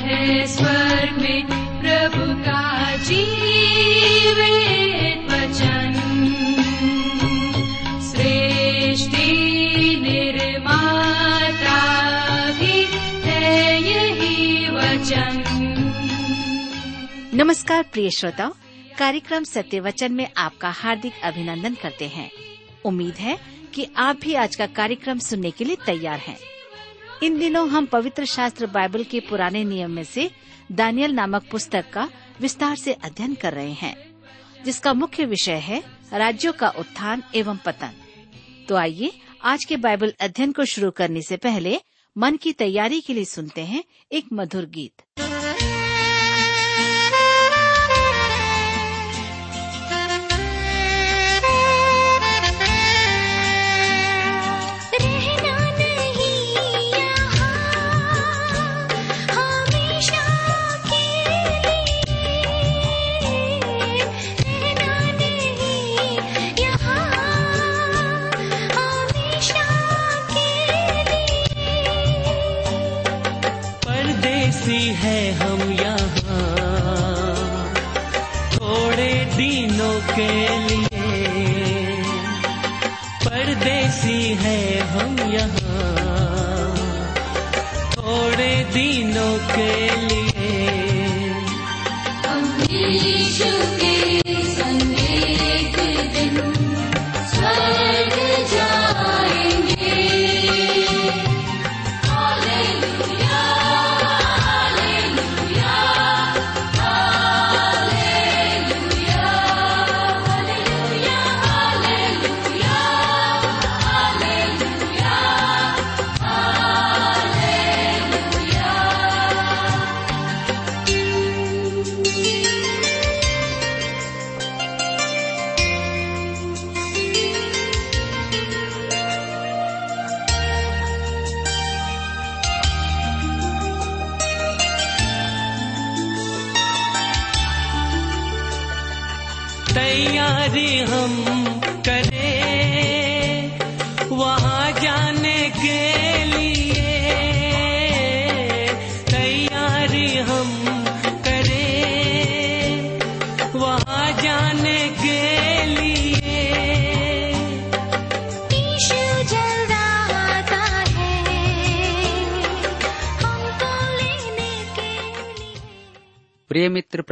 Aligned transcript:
है 0.00 0.46
स्वर्ग 0.46 1.22
में 1.22 1.46
प्रभु 1.80 2.42
का 2.42 2.66
वचन। 5.26 5.92
सृष्टि 8.02 9.26
निर्माता 10.02 11.80
भी 12.50 12.86
है 13.30 13.82
यही 13.82 14.66
वचन। 14.70 15.42
नमस्कार 17.34 17.82
प्रिय 17.82 18.10
श्रोताओ, 18.10 18.52
कार्यक्रम 18.98 19.44
सत्य 19.44 19.80
वचन 19.80 20.12
में 20.12 20.28
आपका 20.36 20.70
हार्दिक 20.70 21.12
अभिनंदन 21.24 21.74
करते 21.74 22.04
हैं। 22.04 22.30
उम्मीद 22.84 23.14
है 23.14 23.38
कि 23.74 23.88
आप 23.96 24.18
भी 24.22 24.34
आज 24.34 24.56
का 24.56 24.66
कार्यक्रम 24.66 25.18
सुनने 25.18 25.50
के 25.50 25.64
लिए 25.64 25.76
तैयार 25.86 26.18
हैं। 26.18 26.38
इन 27.22 27.38
दिनों 27.38 27.68
हम 27.68 27.86
पवित्र 27.86 28.24
शास्त्र 28.24 28.66
बाइबल 28.66 29.04
के 29.04 29.20
पुराने 29.20 29.62
नियम 29.64 29.90
में 29.90 30.04
से 30.04 30.30
दानियल 30.72 31.12
नामक 31.12 31.44
पुस्तक 31.50 31.84
का 31.92 32.08
विस्तार 32.40 32.76
से 32.76 32.92
अध्ययन 32.92 33.34
कर 33.34 33.52
रहे 33.52 33.72
हैं, 33.72 33.96
जिसका 34.64 34.92
मुख्य 34.94 35.24
विषय 35.24 35.56
है 35.60 35.82
राज्यों 36.12 36.52
का 36.52 36.68
उत्थान 36.68 37.22
एवं 37.34 37.56
पतन। 37.56 37.92
तो 38.68 38.76
आइए, 38.76 39.12
आज 39.42 39.64
के 39.64 39.76
बाइबल 39.76 40.14
अध्ययन 40.20 40.52
को 40.52 40.64
शुरू 40.64 40.90
करने 40.90 41.22
से 41.22 41.36
पहले 41.36 41.80
मन 42.16 42.36
की 42.36 42.52
तैयारी 42.52 43.00
के 43.00 43.14
लिए 43.14 43.24
सुनते 43.24 43.60
हैं 43.60 43.84
एक 44.12 44.26
मधुर 44.32 44.66
गीत। 44.66 45.02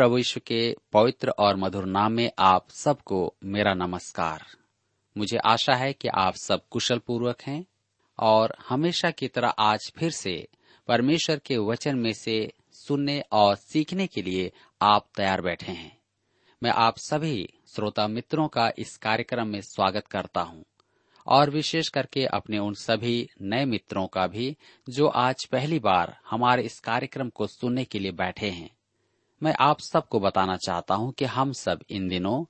प्रभु 0.05 0.17
यीशु 0.17 0.41
के 0.47 0.77
पवित्र 0.93 1.31
और 1.31 1.57
मधुर 1.57 1.85
नाम 1.85 2.13
में 2.13 2.31
आप 2.39 2.71
सबको 2.71 3.35
मेरा 3.45 3.75
नमस्कार। 3.75 4.47
मुझे 5.19 5.37
आशा 5.37 5.75
है 5.75 5.93
कि 5.93 6.09
आप 6.09 6.35
सब 6.35 6.69
कुशल 6.71 6.99
पूर्वक 6.99 7.43
हैं 7.43 7.67
और 8.19 8.57
हमेशा 8.69 9.11
की 9.11 9.29
तरह 9.29 9.49
आज 9.49 9.93
फिर 9.97 10.11
से 10.11 10.49
परमेश्वर 10.89 11.39
के 11.39 11.57
वचन 11.57 11.99
में 11.99 12.13
से 12.13 12.53
सुनने 12.73 13.21
और 13.33 13.57
सीखने 13.57 14.07
के 14.07 14.23
लिए 14.23 14.53
आप 14.83 15.07
तैयार 15.17 15.41
बैठे 15.41 15.73
हैं। 15.73 15.99
मैं 16.63 16.71
आप 16.71 16.99
सभी 16.99 17.49
श्रोता 17.75 18.09
मित्रों 18.09 18.49
का 18.49 18.73
इस 18.79 18.97
कार्यक्रम 18.97 19.47
में 19.47 19.61
स्वागत 19.61 20.07
करता 20.07 20.41
हूँ 20.41 20.65
और 21.27 21.51
विशेष 21.51 21.89
करके 21.89 22.27
अपने 22.27 22.59
उन 22.59 22.75
सभी 22.75 23.31
नए 23.43 23.65
मित्रों 23.65 24.07
का 24.07 24.27
भी, 24.27 24.57
जो 24.89 25.07
आज 25.07 25.45
पहली 25.45 25.79
बार 25.79 26.19
हमारे 26.31 26.63
इस 26.63 26.81
कार्यक्रम 26.81 27.29
को 27.29 27.47
सुनने 27.47 27.85
के 27.85 27.99
लिए 27.99 28.13
बैठे 28.13 28.51
हैं। 28.51 28.74
मैं 29.45 29.55
आप 29.61 29.81
सबको 29.81 30.21
बताना 30.21 30.57
चाहता 30.57 30.95
हूँ 30.95 31.13
कि 31.13 31.25
हम 31.25 31.53
सब 31.53 31.81
इन 31.91 32.09
दिनों 32.09 32.45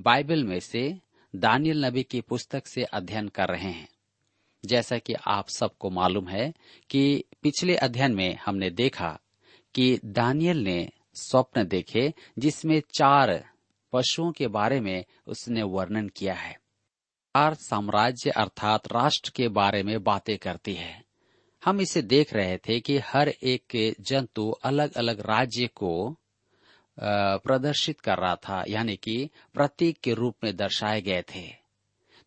बाइबल 0.00 0.44
में 0.44 0.60
से 0.60 1.00
दानियल 1.36 1.84
नबी 1.84 2.02
की 2.02 2.20
पुस्तक 2.20 2.66
से 2.66 2.82
अध्ययन 2.82 3.28
कर 3.28 3.48
रहे 3.48 3.70
हैं। 3.70 3.88
जैसा 4.64 4.98
कि 4.98 5.14
आप 5.26 5.48
सबको 5.48 5.90
मालूम 5.90 6.28
है 6.28 6.54
कि 6.90 7.24
पिछले 7.42 7.76
अध्ययन 7.76 8.14
में 8.14 8.38
हमने 8.46 8.70
देखा 8.70 9.20
कि 9.74 10.00
दानियल 10.04 10.58
ने 10.58 10.88
स्वप्न 11.14 11.64
देखे 11.64 12.14
जिसमें 12.38 12.82
चार 12.94 13.48
पशुओं 13.92 14.32
के 14.32 14.46
बारे 14.46 14.80
में 14.80 15.04
उसने 15.26 15.62
वर्णन 15.62 16.08
किया 16.08 16.34
है। 16.34 16.52
चार 16.52 17.54
साम्राज्य 17.54 18.30
अर्थात 18.30 18.92
राष्ट्र 18.92 19.32
के 19.36 19.48
बारे 19.48 19.82
में 19.82 20.02
बातें 20.02 20.38
करती 20.38 20.74
है। 20.74 21.04
हम 21.64 21.80
इसे 21.80 22.02
देख 22.02 22.34
रहे 22.34 22.58
थे 22.58 22.80
कि 22.80 22.98
हर 22.98 23.28
एक 23.28 23.94
जंतु 24.00 24.50
अलग 24.50 24.94
अलग 24.94 25.20
राज्य 25.20 25.66
को 25.66 26.16
प्रदर्शित 27.02 28.00
कर 28.00 28.18
रहा 28.18 28.36
था, 28.36 28.64
यानी 28.68 28.96
कि 28.96 29.30
प्रतीक 29.54 29.98
के 30.00 30.14
रूप 30.14 30.34
में 30.44 30.56
दर्शाए 30.56 31.00
गए 31.00 31.22
थे। 31.22 31.54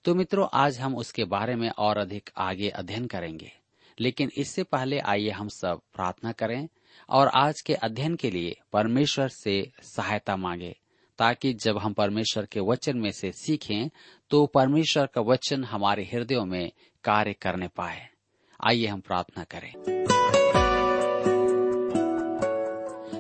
तो 0.03 0.16
मित्रों, 0.16 0.47
आज 0.53 0.80
हम 0.80 0.96
उसके 0.96 1.24
बारे 1.24 1.56
में 1.56 1.69
और 1.69 1.97
अधिक 1.97 2.30
आगे 2.38 2.69
अध्ययन 2.69 3.08
करेंगे। 3.08 3.52
लेकिन 4.00 4.31
इससे 4.38 4.63
पहले 4.63 5.00
आइए 5.00 5.29
हम 5.29 5.47
सब 5.47 5.81
प्रार्थना 5.94 6.31
करें 6.31 6.68
और 7.09 7.28
आज 7.28 7.62
के 7.62 7.74
अध्ययन 7.74 8.16
के 8.16 8.31
लिए 8.31 8.59
परमेश्वर 8.74 9.28
से 9.28 9.72
सहायता 9.84 10.35
मांगे, 10.35 10.75
ताकि 11.18 11.53
जब 11.53 11.78
हम 11.78 11.94
परमेश्वर 11.94 12.46
के 12.46 12.59
वचन 12.59 12.97
में 12.97 13.12
से 13.12 13.31
सीखें 13.31 13.90
तो 14.29 14.46
परमेश्वर 14.46 15.06
का 15.06 15.22
वचन 15.22 15.63
हमारे 15.63 16.09
हृदयों 16.13 16.46
में 16.46 16.72
कार्य 17.03 17.34
करने 17.34 17.68
पाए। 17.68 18.09
आइए 18.68 18.88
हम 18.88 19.00
प्रार्थना 19.00 19.44
करें। 19.44 19.74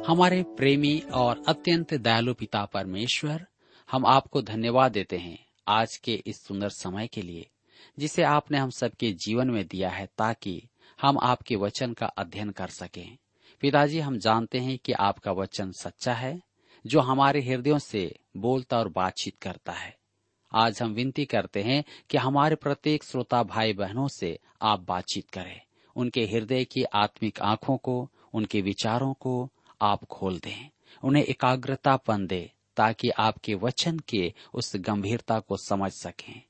हमारे 0.09 0.43
प्रेमी 0.43 0.99
और 1.13 1.43
अत्यंत 1.47 1.93
दयालु 1.93 2.33
पिता 2.33 2.65
परमेश्वर, 2.65 3.47
हम 3.91 4.05
आपको 4.05 4.41
धन्यवाद 4.41 4.91
देते 4.91 5.17
हैं 5.17 5.45
आज 5.67 5.97
के 5.97 6.23
इस 6.27 6.43
सुंदर 6.43 6.69
समय 6.69 7.07
के 7.07 7.21
लिए, 7.21 7.49
जिसे 7.99 8.23
आपने 8.23 8.57
हम 8.57 8.69
सबके 8.69 9.11
जीवन 9.11 9.49
में 9.49 9.67
दिया 9.67 9.89
है 9.89 10.09
ताकि 10.17 10.63
हम 11.01 11.17
आपके 11.23 11.55
वचन 11.55 11.93
का 11.93 12.05
अध्ययन 12.05 12.49
कर 12.49 12.67
सकें। 12.67 13.17
पिताजी, 13.61 13.99
हम 13.99 14.17
जानते 14.17 14.59
हैं 14.59 14.77
कि 14.77 14.91
आपका 14.91 15.31
वचन 15.31 15.71
सच्चा 15.71 16.13
है, 16.13 16.41
जो 16.85 16.99
हमारे 16.99 17.41
हृदयों 17.41 17.79
से 17.79 18.15
बोलता 18.37 18.77
और 18.77 18.89
बातचीत 18.89 19.37
करता 19.41 19.71
है। 19.71 19.97
आज 20.55 20.81
हम 20.81 20.91
विनती 20.91 21.25
करते 21.25 21.61
हैं 21.61 21.83
कि 22.09 22.17
हमारे 22.17 22.55
प्रत्येक 22.55 23.03
श्रोता 23.03 23.43
भाई 23.43 23.73
बहनों 23.73 24.07
से 24.07 24.39
आप 24.61 24.79
बातचीत 24.79 25.29
करें। 25.29 25.61
उनके 25.95 26.21
हृदय 26.21 26.65
की 26.65 26.83
आत्मिक 26.83 27.41
आँखों 27.41 27.77
को, 27.77 28.09
उनके 28.33 28.61
विचारों 28.61 29.13
को 29.13 29.51
आप 29.81 30.03
खोल 30.03 30.39
दें। 30.39 30.69
उन्हें 31.03 31.23
एकाग्रतापन 31.23 32.27
दे 32.27 32.51
ताकि 32.77 33.09
आपके 33.09 33.53
वचन 33.53 33.99
के 33.99 34.33
उस 34.53 34.75
गंभीरता 34.75 35.39
को 35.39 35.57
समझ 35.57 35.91
सकें। 35.91 36.41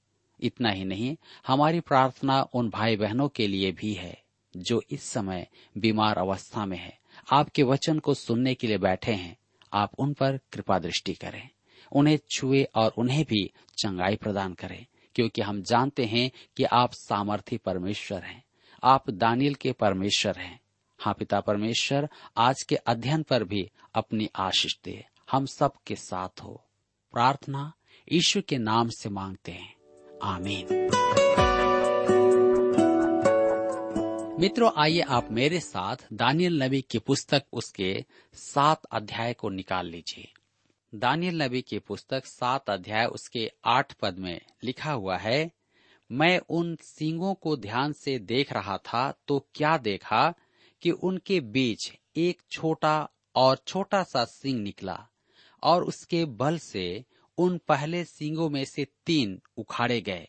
इतना 0.42 0.70
ही 0.70 0.86
नहीं, 0.86 1.18
हमारी 1.48 1.80
प्रार्थना 1.80 2.48
उन 2.54 2.70
भाई 2.70 2.96
बहनों 2.96 3.30
के 3.30 3.48
लिए 3.48 3.72
भी 3.72 3.94
है, 3.94 4.24
जो 4.58 4.82
इस 4.92 5.04
समय 5.04 5.48
बीमार 5.78 6.18
अवस्था 6.18 6.66
में 6.66 6.78
है। 6.78 7.00
आपके 7.34 7.64
वचन 7.64 8.00
को 8.00 8.14
सुनने 8.14 8.54
के 8.54 8.68
लिए 8.68 8.78
बैठे 8.78 9.12
हैं। 9.12 9.38
आप 9.74 9.92
उन 10.00 10.14
पर 10.14 10.40
कृपा 10.54 10.80
दृष्टि 10.80 11.14
करें। 11.14 11.50
उन्हें 11.92 12.20
छुए 12.30 12.64
और 12.64 12.94
उन्हें 12.98 13.26
भी 13.26 13.52
चंगाई 13.78 14.16
प्रदान 14.16 14.54
करें, 14.54 14.86
क्योंकि 15.16 15.42
हम 15.42 15.62
जानते 15.62 16.06
हैं 16.06 16.32
कि 16.58 16.64
आप 16.64 16.94
सामर्थी 16.94 17.58
परमेश्वर 17.58 18.24
हैं। 18.24 18.44
आप 18.84 19.10
दानियल 19.10 19.56
के 19.56 19.72
परमेश्वर 19.72 20.38
हैं। 20.38 20.60
हाँ 21.02 21.14
पिता 21.14 21.40
परमेश्वर, 21.40 22.10
आज 22.38 22.64
के 22.64 22.76
अध्ययन 22.76 23.24
पर 23.24 23.44
भी 23.44 23.72
अपनी 23.96 24.30
आशीष 24.36 24.76
दे। 24.84 25.06
हम 25.32 25.46
सब 25.46 25.72
के 25.88 25.96
साथ 25.96 26.42
हो। 26.44 26.66
प्रार्थना 27.12 27.74
ईश्वर 28.12 28.42
के 28.42 28.58
नाम 28.58 28.90
से 28.90 29.10
मांगते 29.10 29.52
हैं। 29.52 29.76
आमीन। 30.24 30.68
मित्रों, 34.40 34.72
आइए 34.78 35.00
आप 35.00 35.32
मेरे 35.32 35.60
साथ 35.60 35.96
दानियल 36.14 36.64
नबी 36.64 36.82
की 36.82 37.00
पुस्तक 37.00 37.44
उसके 37.54 38.06
सात 38.34 38.86
अध्याय 38.86 39.34
को 39.34 39.50
निकाल 39.50 39.88
लीजिए। 39.88 40.34
दानियल 40.96 41.44
नबी 41.44 41.62
की 41.62 41.80
पुस्तक 41.80 42.26
सात 42.26 42.70
अध्याय 42.70 43.06
उसके 43.06 43.52
आठ 43.66 43.94
पद 43.94 44.18
में 44.18 44.42
लिखा 44.64 44.92
हुआ 44.92 45.18
है, 45.18 45.52
मैं 46.12 46.40
उन 46.50 46.76
सींगों 46.76 47.34
को 47.34 47.58
ध्यान 47.58 47.94
से 47.94 48.20
देख 48.20 48.54
रहा 48.54 48.78
था 48.78 49.14
तो 49.28 49.48
क्या 49.54 49.78
देखा? 49.78 50.34
कि 50.82 50.92
उनके 50.92 51.40
बीच 51.40 51.94
एक 52.16 52.42
छोटा 52.52 53.10
और 53.36 53.58
छोटा 53.68 54.04
सा 54.04 54.26
सींग 54.26 54.60
निकला 54.60 55.08
और 55.64 55.84
उसके 55.84 56.26
बल 56.26 56.58
से 56.58 57.06
उन 57.38 57.58
पहले 57.58 58.04
सींगों 58.04 58.50
में 58.50 58.66
से 58.66 58.88
तीन 59.06 59.42
उखाड़े 59.58 60.02
गए। 60.02 60.28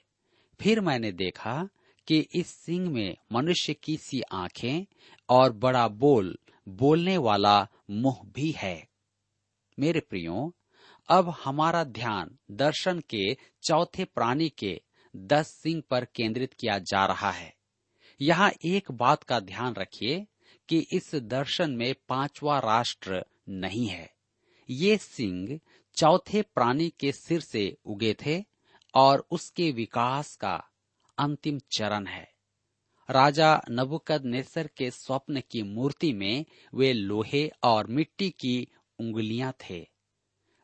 फिर 0.60 0.80
मैंने 0.80 1.12
देखा 1.12 1.68
कि 2.06 2.18
इस 2.34 2.46
सिंह 2.46 2.90
में 2.90 3.16
मनुष्य 3.32 3.74
की 3.74 3.96
सी 3.96 4.20
आँखें 4.20 4.86
और 5.28 5.52
बड़ा 5.52 5.88
बोल, 5.88 6.38
बोलने 6.68 7.16
वाला 7.16 7.68
मुँह 7.90 8.20
भी 8.24 8.50
है। 8.50 8.88
मेरे 9.78 10.00
प्रियो, 10.00 10.54
अब 11.08 11.34
हमारा 11.44 11.84
ध्यान 11.84 12.38
दर्शन 12.50 13.00
के 13.00 13.36
चौथे 13.62 14.04
प्राणी 14.04 14.48
के 14.48 14.80
दस 15.16 15.46
सिंह 15.46 15.82
पर 15.90 16.04
केंद्रित 16.04 16.54
किया 16.54 16.78
जा 16.78 17.06
रहा 17.06 17.30
है। 17.30 17.54
यहाँ 18.20 18.50
एक 18.64 18.90
बात 18.92 19.22
का 19.22 19.40
ध्यान 19.40 19.74
रखिए 19.74 20.26
कि 20.70 20.78
इस 20.78 21.14
दर्शन 21.14 21.70
में 21.70 21.94
पांचवा 22.08 22.58
राष्ट्र 22.58 23.24
नहीं 23.48 23.86
है। 23.86 24.14
ये 24.70 24.96
सिंह 24.96 25.60
चौथे 25.94 26.42
प्राणी 26.42 26.92
के 27.00 27.12
सिर 27.12 27.40
से 27.40 27.76
उगे 27.84 28.16
थे 28.26 28.44
और 28.94 29.26
उसके 29.30 29.70
विकास 29.72 30.36
का 30.36 30.64
अंतिम 31.18 31.60
चरण 31.70 32.06
है। 32.06 32.32
राजा 33.10 33.62
नबुकद 33.70 34.24
नेसर 34.24 34.66
के 34.76 34.90
स्वप्न 34.90 35.42
की 35.50 35.62
मूर्ति 35.62 36.12
में 36.12 36.44
वे 36.74 36.92
लोहे 36.92 37.52
और 37.62 37.86
मिट्टी 37.86 38.30
की 38.30 38.68
उंगलियाँ 38.98 39.52
थे। 39.52 39.88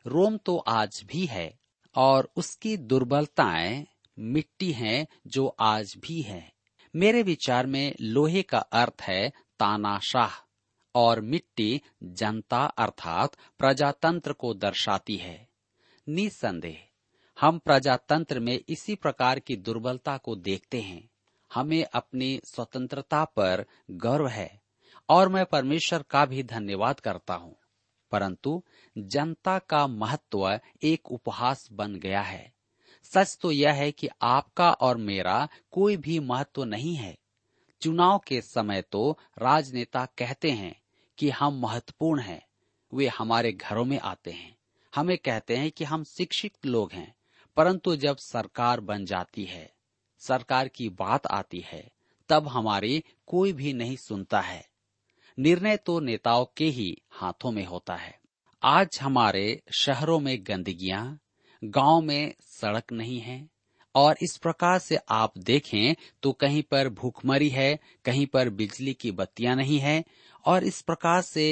रोम 0.05 0.37
तो 0.37 0.57
आज 0.57 1.03
भी 1.05 1.25
है 1.25 1.59
और 1.95 2.31
उसकी 2.35 2.77
दुर्बलताएँ 2.77 3.85
मिट्टी 4.19 4.71
हैं 4.71 5.07
जो 5.27 5.47
आज 5.59 5.95
भी 5.97 6.21
है। 6.21 6.53
मेरे 6.95 7.23
विचार 7.23 7.65
में 7.65 7.95
लोहे 8.01 8.41
का 8.41 8.57
अर्थ 8.57 9.01
है 9.01 9.31
तानाशाह 9.59 10.47
और 10.95 11.21
मिट्टी 11.21 11.81
जनता 12.03 12.65
अर्थात 12.65 13.37
प्रजातंत्र 13.59 14.33
को 14.33 14.53
दर्शाती 14.53 15.17
है। 15.17 15.49
निसंदेह, 16.09 16.87
हम 17.39 17.57
प्रजातंत्र 17.57 18.39
में 18.39 18.59
इसी 18.69 18.95
प्रकार 18.95 19.39
की 19.39 19.55
दुर्बलता 19.55 20.17
को 20.17 20.35
देखते 20.35 20.81
हैं। 20.81 21.09
हमें 21.53 21.85
अपनी 21.93 22.41
स्वतंत्रता 22.45 23.25
पर 23.25 23.65
गर्व 23.91 24.27
है 24.27 24.61
और 25.09 25.29
मैं 25.29 25.45
परमेश्वर 25.45 26.01
का 26.01 26.25
भी 26.25 26.43
धन्यवाद 26.43 26.99
करता 26.99 27.33
हूँ। 27.33 27.55
परंतु 28.11 28.63
जनता 28.97 29.59
का 29.59 29.87
महत्व 29.87 30.59
एक 30.83 31.11
उपहास 31.11 31.69
बन 31.71 31.95
गया 31.95 32.21
है। 32.21 32.53
सच 33.03 33.37
तो 33.41 33.51
यह 33.51 33.73
है 33.73 33.91
कि 33.91 34.09
आपका 34.21 34.71
और 34.71 34.97
मेरा 34.97 35.47
कोई 35.71 35.97
भी 35.97 36.19
महत्व 36.19 36.63
नहीं 36.63 36.95
है। 36.95 37.17
चुनाव 37.81 38.19
के 38.27 38.41
समय 38.41 38.81
तो 38.81 39.17
राजनेता 39.39 40.05
कहते 40.05 40.51
हैं 40.51 40.81
कि 41.17 41.29
हम 41.29 41.59
महत्वपूर्ण 41.59 42.21
हैं, 42.21 42.47
वे 42.93 43.07
हमारे 43.07 43.51
घरों 43.51 43.85
में 43.85 43.99
आते 43.99 44.31
हैं। 44.31 44.57
हमें 44.95 45.17
कहते 45.17 45.57
हैं 45.57 45.71
कि 45.71 45.83
हम 45.83 46.03
शिक्षित 46.03 46.65
लोग 46.65 46.91
हैं, 46.91 47.15
परंतु 47.55 47.95
जब 47.95 48.17
सरकार 48.17 48.79
बन 48.79 49.05
जाती 49.05 49.45
है, 49.45 49.73
सरकार 50.19 50.67
की 50.67 50.89
बात 50.89 51.27
आती 51.27 51.59
है, 51.59 51.91
तब 52.29 52.47
हमारी 52.47 53.03
कोई 53.27 53.53
भी 53.53 53.73
नहीं 53.73 53.95
सुनता 53.95 54.41
है। 54.41 54.69
निर्णय 55.39 55.77
तो 55.77 55.99
नेताओं 55.99 56.45
के 56.57 56.65
ही 56.65 57.01
हाथों 57.09 57.51
में 57.51 57.65
होता 57.65 57.95
है। 57.95 58.19
आज 58.63 58.99
हमारे 59.01 59.61
शहरों 59.71 60.19
में 60.19 60.37
गंदगियाँ, 60.41 61.19
गाँव 61.63 62.01
में 62.01 62.33
सड़क 62.41 62.91
नहीं 62.91 63.19
है 63.19 63.49
और 63.97 64.17
इस 64.21 64.37
प्रकार 64.37 64.79
से 64.79 64.97
आप 65.09 65.37
देखें 65.37 65.95
तो 66.23 66.31
कहीं 66.31 66.61
पर 66.63 66.89
भूखमरी 66.89 67.49
है, 67.49 67.79
कहीं 68.05 68.25
पर 68.25 68.49
बिजली 68.49 68.93
की 68.93 69.11
बत्तियाँ 69.11 69.55
नहीं 69.55 69.79
है 69.79 70.03
और 70.45 70.63
इस 70.63 70.81
प्रकार 70.81 71.21
से 71.21 71.45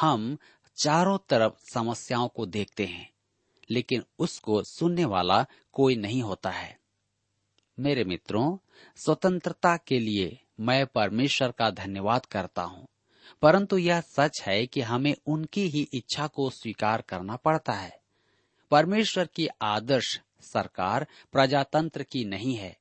हम 0.00 0.36
चारों 0.76 1.18
तरफ़ 1.28 1.52
समस्याओं 1.74 2.28
को 2.28 2.46
देखते 2.46 2.84
हैं, 2.84 3.08
लेकिन 3.70 4.02
उसको 4.18 4.62
सुनने 4.62 5.04
वाला 5.04 5.44
कोई 5.72 5.96
नहीं 5.96 6.22
होता 6.22 6.50
है। 6.50 6.78
मेरे 7.78 8.04
मित्रों, 8.04 8.56
स्वतंत्रता 8.96 9.76
के 9.76 9.98
लिए 9.98 10.38
मैं 10.60 10.86
परमेश्वर 10.86 11.50
का 11.50 11.70
धन्यवाद 11.70 12.26
करता 12.26 12.62
हूँ, 12.62 12.86
परंतु 13.42 13.78
यह 13.78 14.00
सच 14.00 14.42
है 14.42 14.66
कि 14.66 14.80
हमें 14.80 15.14
उनकी 15.26 15.68
ही 15.68 15.88
इच्छा 15.92 16.26
को 16.26 16.50
स्वीकार 16.50 17.02
करना 17.08 17.36
पड़ता 17.36 17.72
है। 17.72 17.96
परमेश्वर 18.70 19.28
की 19.34 19.48
आदर्श 19.62 20.18
सरकार 20.42 21.06
प्रजातंत्र 21.32 22.02
की 22.02 22.24
नहीं 22.24 22.54
है, 22.54 22.76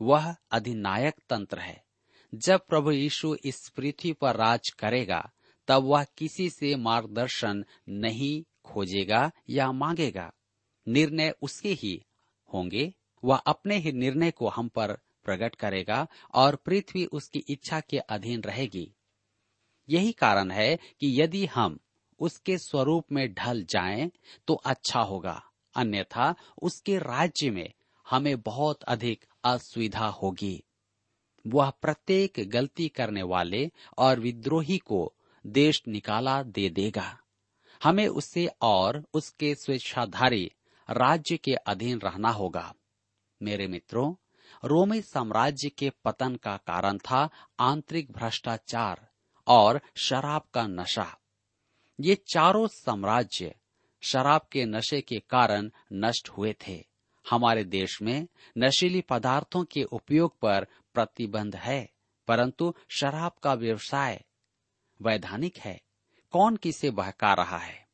वह 0.00 0.36
अधिनायक 0.50 1.14
तंत्र 1.30 1.58
है। 1.58 1.84
जब 2.34 2.66
प्रभु 2.66 2.90
यीशु 2.90 3.36
इस 3.44 3.68
पृथ्वी 3.68 4.12
पर 4.12 4.36
राज 4.36 4.68
करेगा, 4.78 5.32
तब 5.68 5.82
वह 5.82 6.04
किसी 6.04 6.50
से 6.50 6.76
मार्गदर्शन 6.76 7.64
नहीं 7.88 8.42
खोजेगा 8.64 9.30
या 9.50 9.72
मांगेगा। 9.72 10.32
निर्णय 10.88 11.34
उसके 11.42 11.72
ही 11.72 12.06
होंगे, 12.54 12.94
वह 13.24 13.36
अपने 13.36 13.76
ही 13.76 13.92
निर्णय 13.92 14.30
को 14.30 14.48
हम 14.48 14.68
पर 14.68 14.92
प्रकट 15.24 15.54
करेगा 15.54 16.06
और 16.34 16.56
पृथ्वी 16.56 17.04
उसकी 17.04 17.38
इच्छा 17.48 17.80
के 17.80 17.98
अधीन 17.98 18.40
रहेगी। 18.40 18.94
यही 19.88 20.12
कारण 20.12 20.50
है 20.50 20.76
कि 20.76 21.22
यदि 21.22 21.46
हम 21.46 21.78
उसके 22.20 22.58
स्वरूप 22.58 23.12
में 23.12 23.34
ढल 23.34 23.64
जाएँ 23.64 24.10
तो 24.46 24.54
अच्छा 24.54 25.00
होगा। 25.00 25.47
अन्यथा 25.78 26.34
उसके 26.62 26.98
राज्य 26.98 27.50
में 27.50 27.72
हमें 28.10 28.40
बहुत 28.40 28.82
अधिक 28.82 29.24
असुविधा 29.44 30.06
होगी। 30.06 30.64
वह 31.46 31.70
प्रत्येक 31.70 32.32
गलती 32.38 32.88
करने 32.88 33.22
वाले 33.22 33.70
और 33.98 34.20
विद्रोही 34.20 34.78
को 34.78 35.14
देश 35.46 35.82
निकाला 35.88 36.42
दे 36.42 36.68
देगा। 36.70 37.18
हमें 37.82 38.08
उससे 38.08 38.46
और 38.62 39.04
उसके 39.14 39.54
स्वेच्छाधारी 39.54 40.50
राज्य 40.90 41.36
के 41.36 41.54
अधीन 41.54 41.98
रहना 41.98 42.30
होगा। 42.30 42.74
मेरे 43.42 43.66
मित्रों, 43.66 44.14
रोमी 44.64 45.02
साम्राज्य 45.02 45.68
के 45.68 45.90
पतन 46.04 46.36
का 46.36 46.56
कारण 46.56 46.98
था 46.98 47.28
आंतरिक 47.60 48.12
भ्रष्टाचार 48.12 49.08
और 49.46 49.80
शराब 49.96 50.42
का 50.54 50.66
नशा। 50.66 51.18
ये 52.00 52.14
चारों 52.14 52.66
साम्राज्य 52.66 53.54
शराब 54.00 54.40
के 54.52 54.64
नशे 54.64 55.00
के 55.00 55.18
कारण 55.30 55.70
नष्ट 55.92 56.28
हुए 56.28 56.54
थे। 56.68 56.86
हमारे 57.30 57.64
देश 57.64 58.02
में 58.02 58.26
नशीली 58.58 59.00
पदार्थों 59.00 59.64
के 59.64 59.82
उपयोग 59.82 60.38
पर 60.40 60.66
प्रतिबंध 60.94 61.56
है, 61.56 61.90
परंतु 62.28 62.74
शराब 62.88 63.32
का 63.42 63.54
व्यवसाय 63.54 64.24
वैधानिक 65.02 65.56
है। 65.56 65.80
कौन 66.30 66.56
किसे 66.56 66.90
बहका 66.90 67.34
रहा 67.34 67.58
है? 67.58 67.88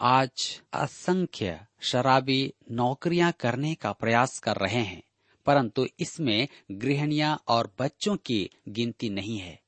आज 0.00 0.62
असंख्य 0.72 1.60
शराबी 1.80 2.54
नौकरियाँ 2.70 3.32
करने 3.32 3.74
का 3.74 3.92
प्रयास 3.92 4.38
कर 4.38 4.56
रहे 4.56 4.82
हैं, 4.82 5.02
परंतु 5.46 5.86
इसमें 6.00 6.48
गृहणियाँ 6.72 7.42
और 7.48 7.74
बच्चों 7.78 8.16
की 8.16 8.50
गिनती 8.68 9.08
नहीं 9.08 9.38
है। 9.38 9.60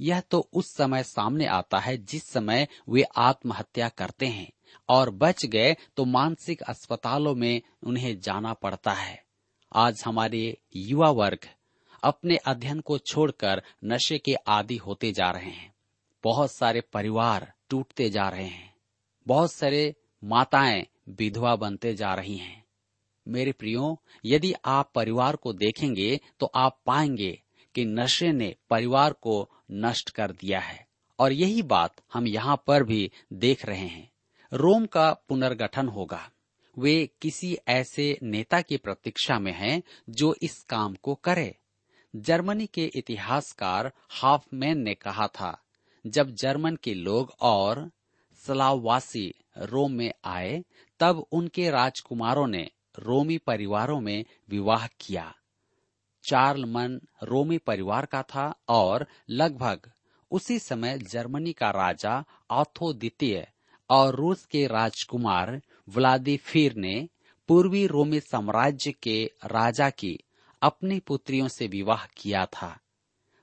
यह 0.00 0.20
तो 0.20 0.48
उस 0.52 0.76
समय 0.76 1.02
सामने 1.02 1.46
आता 1.46 1.78
है 1.78 1.96
जिस 1.96 2.28
समय 2.28 2.68
वे 2.88 3.02
आत्महत्या 3.02 3.88
करते 3.88 4.26
हैं। 4.26 4.52
और 4.88 5.10
बच 5.10 5.46
गए 5.46 5.76
तो 5.96 6.04
मानसिक 6.04 6.62
अस्पतालों 6.62 7.34
में 7.34 7.62
उन्हें 7.82 8.20
जाना 8.20 8.52
पड़ता 8.52 8.92
है। 8.92 9.24
आज 9.72 10.02
हमारे 10.06 10.58
युवा 10.76 11.10
वर्ग 11.10 11.38
अपने 12.02 12.36
अध्ययन 12.36 12.80
को 12.80 12.98
छोड़कर 12.98 13.62
नशे 13.84 14.18
के 14.18 14.34
आदि 14.34 14.76
होते 14.76 15.12
जा 15.12 15.30
रहे 15.30 15.50
हैं। 15.50 15.74
बहुत 16.24 16.52
सारे 16.52 16.80
परिवार 16.80 17.52
टूटते 17.68 18.10
जा 18.10 18.28
रहे 18.28 18.46
हैं। 18.46 18.74
बहुत 19.26 19.52
सारे 19.52 19.94
माताएँ 20.24 20.86
विधवा 21.08 21.56
बनते 21.56 21.94
जा 21.94 22.14
रही 22.14 22.36
हैं। 22.36 22.64
मेरे 23.28 23.52
प्रियो, 23.52 24.00
यदि 24.24 24.54
आप 24.64 24.90
परिवार 24.94 25.36
को 25.36 25.52
देखेंगे 25.52 26.20
तो 26.40 26.46
आप 26.46 26.80
पाएँगे 26.86 27.42
कि 27.74 27.84
नशे 27.84 28.32
ने 28.32 28.54
परिवार 28.70 29.12
को 29.12 29.50
नष्ट 29.70 30.10
कर 30.10 30.30
दिया 30.30 30.60
है। 30.60 30.86
और 31.18 31.32
यही 31.32 31.62
बात 31.62 31.96
हम 32.12 32.26
यहाँ 32.26 32.62
पर 32.66 32.82
भी 32.82 33.10
देख 33.32 33.66
रहे 33.66 33.86
हैं। 33.86 34.10
रोम 34.52 34.86
का 34.86 35.12
पुनर्गठन 35.12 35.88
होगा। 35.88 36.30
वे 36.78 37.10
किसी 37.22 37.58
ऐसे 37.68 38.18
नेता 38.22 38.60
की 38.60 38.76
प्रतीक्षा 38.76 39.38
में 39.38 39.52
हैं 39.52 39.82
जो 40.10 40.36
इस 40.42 40.62
काम 40.62 40.94
को 40.94 41.14
करे। 41.14 41.58
जर्मनी 42.16 42.66
के 42.66 42.86
इतिहासकार 42.94 43.92
हाफमैन 44.10 44.78
ने 44.78 44.94
कहा 44.94 45.26
था, 45.26 45.62
जब 46.06 46.30
जर्मन 46.30 46.76
के 46.76 46.94
लोग 46.94 47.34
और 47.40 47.90
सलाववासी 48.46 49.34
रोम 49.58 49.92
में 49.92 50.12
आए, 50.24 50.64
तब 51.00 51.26
उनके 51.32 51.70
राजकुमारों 51.70 52.46
ने 52.46 52.70
रोमी 52.98 53.38
परिवारों 53.38 54.00
में 54.00 54.24
विवाह 54.48 54.86
किया। 54.86 55.34
चार्लमन 56.24 57.00
रोमी 57.22 57.58
परिवार 57.58 58.06
का 58.06 58.22
था 58.22 58.54
और 58.68 59.06
लगभग 59.30 59.90
उसी 60.30 60.58
समय 60.58 60.98
जर्मनी 60.98 61.52
का 61.52 61.70
राजा 61.70 62.24
ऑथो 62.50 62.92
द्वितीय 62.92 63.48
और 63.90 64.14
रूस 64.14 64.44
के 64.44 64.66
राजकुमार 64.66 65.60
व्लादिफिर 65.88 66.74
ने 66.76 67.08
पूर्वी 67.48 67.86
रोमी 67.86 68.20
साम्राज्य 68.20 68.92
के 68.92 69.30
राजा 69.44 69.90
की 69.90 70.18
अपनी 70.62 71.00
पुत्रियों 71.00 71.48
से 71.48 71.66
विवाह 71.66 72.06
किया 72.16 72.46
था। 72.46 72.78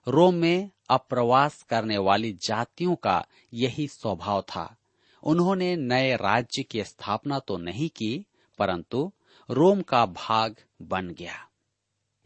रोम 0.08 0.36
में 0.36 0.70
अप्रवास 0.90 1.62
करने 1.64 1.98
वाली 1.98 2.34
जातियों 2.34 2.96
का 2.96 3.26
यही 3.54 3.88
स्वभाव 3.88 4.42
था। 4.42 4.76
उन्होंने 5.24 5.76
नए 5.76 6.16
राज्य 6.16 6.64
की 6.64 6.84
स्थापना 6.84 7.40
तो 7.40 7.58
नहीं 7.58 7.90
की, 7.90 8.26
परंतु 8.60 9.12
रोम 9.50 9.82
का 9.82 10.06
भाग 10.06 10.56
बन 10.82 11.10
गया। 11.10 11.48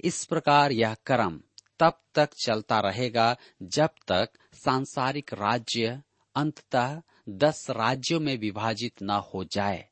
इस 0.03 0.25
प्रकार 0.25 0.72
यह 0.72 0.93
क्रम 1.05 1.41
तब 1.79 2.00
तक 2.15 2.29
चलता 2.45 2.79
रहेगा 2.79 3.36
जब 3.62 3.89
तक 4.07 4.29
सांसारिक 4.53 5.34
राज्य 5.34 6.01
अंततः 6.36 7.01
दस 7.29 7.70
राज्यों 7.70 8.20
में 8.20 8.38
विभाजित 8.38 9.01
न 9.01 9.10
हो 9.10 9.44
जाए। 9.44 9.89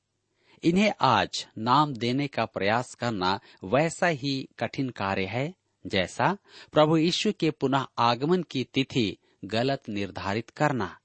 इन्हें 0.64 0.94
आज 1.02 1.48
नाम 1.58 1.94
देने 1.94 2.28
का 2.28 2.46
प्रयास 2.46 2.94
करना 2.94 3.40
वैसा 3.64 4.08
ही 4.08 4.50
कठिन 4.60 4.90
कार्य 4.90 5.26
है, 5.26 5.56
जैसा 5.88 6.38
प्रभु 6.72 6.98
यीशु 6.98 7.34
के 7.40 7.52
पुनः 7.52 7.86
आगमन 7.98 8.44
की 8.44 8.64
तिथि 8.64 9.18
गलत 9.46 9.90
निर्धारित 9.90 10.50
करना। 10.50 11.00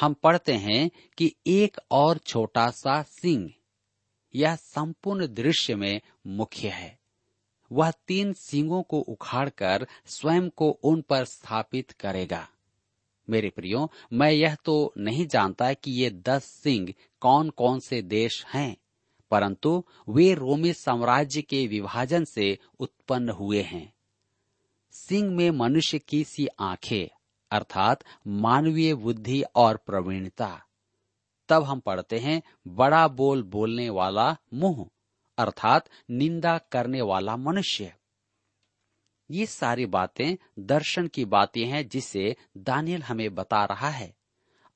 हम 0.00 0.14
पढ़ते 0.14 0.52
हैं 0.52 0.90
कि 1.18 1.36
एक 1.46 1.76
और 1.90 2.18
छोटा 2.18 2.70
सा 2.70 3.02
सिंह, 3.02 3.52
यह 4.34 4.56
संपूर्ण 4.56 5.26
दृश्य 5.26 5.74
में 5.74 6.00
मुख्य 6.26 6.68
है। 6.68 6.98
वह 7.72 7.90
तीन 7.90 8.32
सिंगों 8.32 8.82
को 8.82 9.00
उखाड़कर 9.00 9.86
स्वयं 10.06 10.48
को 10.48 10.70
उन 10.70 11.00
पर 11.00 11.24
स्थापित 11.24 11.90
करेगा। 11.90 12.48
मेरे 13.30 13.50
प्रियो, 13.50 13.90
मैं 14.12 14.30
यह 14.30 14.54
तो 14.54 14.92
नहीं 14.98 15.26
जानता 15.26 15.72
कि 15.72 15.90
ये 15.92 16.10
दस 16.10 16.44
सिंह 16.44 16.92
कौन 17.20 17.50
कौन 17.50 17.80
से 17.80 18.02
देश 18.02 18.44
हैं, 18.46 18.76
परंतु 19.30 19.84
वे 20.08 20.34
रोमी 20.34 20.72
साम्राज्य 20.72 21.42
के 21.42 21.66
विभाजन 21.66 22.24
से 22.24 22.58
उत्पन्न 22.80 23.28
हुए 23.30 23.62
हैं। 23.62 23.92
सिंह 24.90 25.30
में 25.30 25.50
मनुष्य 25.50 25.98
की 25.98 26.24
सी 26.24 26.46
आँखें, 26.60 27.08
अर्थात 27.50 28.04
मानवीय 28.26 28.94
बुद्धि 28.94 29.42
और 29.54 29.76
प्रवीणता। 29.76 30.62
तब 31.48 31.62
हम 31.62 31.80
पढ़ते 31.80 32.18
हैं, 32.18 32.42
बड़ा 32.68 33.08
बोल 33.08 33.42
बोलने 33.42 33.88
वाला 33.90 34.36
मुँह, 34.54 34.86
अर्थात 35.38 35.88
निंदा 36.10 36.58
करने 36.58 37.02
वाला 37.02 37.36
मनुष्य। 37.36 37.92
ये 39.32 39.46
सारी 39.46 39.86
बातें 39.86 40.36
दर्शन 40.58 41.06
की 41.06 41.24
बातें 41.24 41.64
हैं 41.64 41.88
जिसे 41.88 42.34
दानियल 42.56 43.02
हमें 43.02 43.34
बता 43.34 43.64
रहा 43.64 43.88
है। 43.88 44.12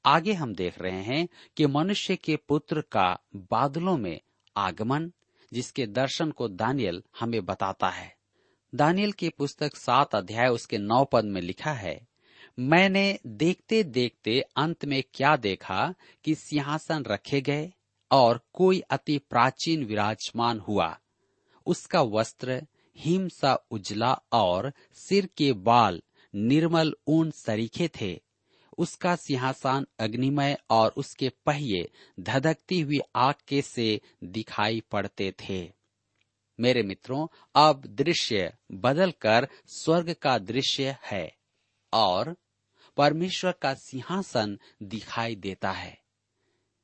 आगे 0.04 0.32
हम 0.32 0.54
देख 0.54 0.80
रहे 0.80 1.02
हैं 1.02 1.28
कि 1.56 1.66
मनुष्य 1.66 2.16
के 2.16 2.36
पुत्र 2.48 2.80
का 2.80 3.18
बादलों 3.50 3.96
में 3.96 4.20
आगमन, 4.56 5.10
जिसके 5.52 5.86
दर्शन 5.86 6.30
को 6.30 6.48
दानियल 6.48 7.02
हमें 7.20 7.44
बताता 7.46 7.88
है। 7.88 8.14
दानियल 8.72 9.12
की 9.12 9.28
पुस्तक 9.28 9.76
सात 9.76 10.14
अध्याय 10.14 10.48
उसके 10.48 10.78
नौ 10.78 11.04
पद 11.04 11.24
में 11.24 11.40
लिखा 11.40 11.72
है, 11.72 12.00
मैंने 12.58 13.18
देखते 13.26 13.82
देखते 13.82 14.40
अंत 14.56 14.84
में 14.84 15.02
क्या 15.14 15.36
देखा 15.36 15.94
कि 16.24 16.34
सिंहासन 16.34 17.04
रखे 17.04 17.40
गए 17.40 17.72
और 18.10 18.40
कोई 18.52 18.80
अति 18.80 19.18
प्राचीन 19.30 19.84
विराजमान 19.84 20.60
हुआ। 20.60 20.98
उसका 21.66 22.02
वस्त्र 22.02 22.62
हिम 22.96 23.28
सा 23.28 23.54
उजला 23.70 24.12
और 24.32 24.72
सिर 24.94 25.26
के 25.26 25.52
बाल 25.52 26.02
निर्मल 26.34 26.94
ऊन 27.06 27.30
सरीखे 27.30 27.88
थे। 28.00 28.20
उसका 28.78 29.16
सिंहासन 29.16 29.86
अग्निमय 29.98 30.58
और 30.70 30.94
उसके 30.96 31.28
पहिए 31.28 31.90
धधकती 32.20 32.80
हुई 32.80 33.00
आग 33.16 33.34
के 33.48 33.62
से 33.62 34.00
दिखाई 34.24 34.82
पड़ते 34.90 35.34
थे। 35.40 35.72
मेरे 36.60 36.82
मित्रों, 36.82 37.26
अब 37.54 37.82
दृश्य 37.86 38.56
बदलकर 38.72 39.48
स्वर्ग 39.66 40.12
का 40.12 40.38
दृश्य 40.38 40.96
है 41.04 41.36
और 41.92 42.36
परमेश्वर 42.96 43.52
का 43.52 43.74
सिंहासन 43.74 44.58
दिखाई 44.82 45.34
देता 45.34 45.70
है। 45.70 46.00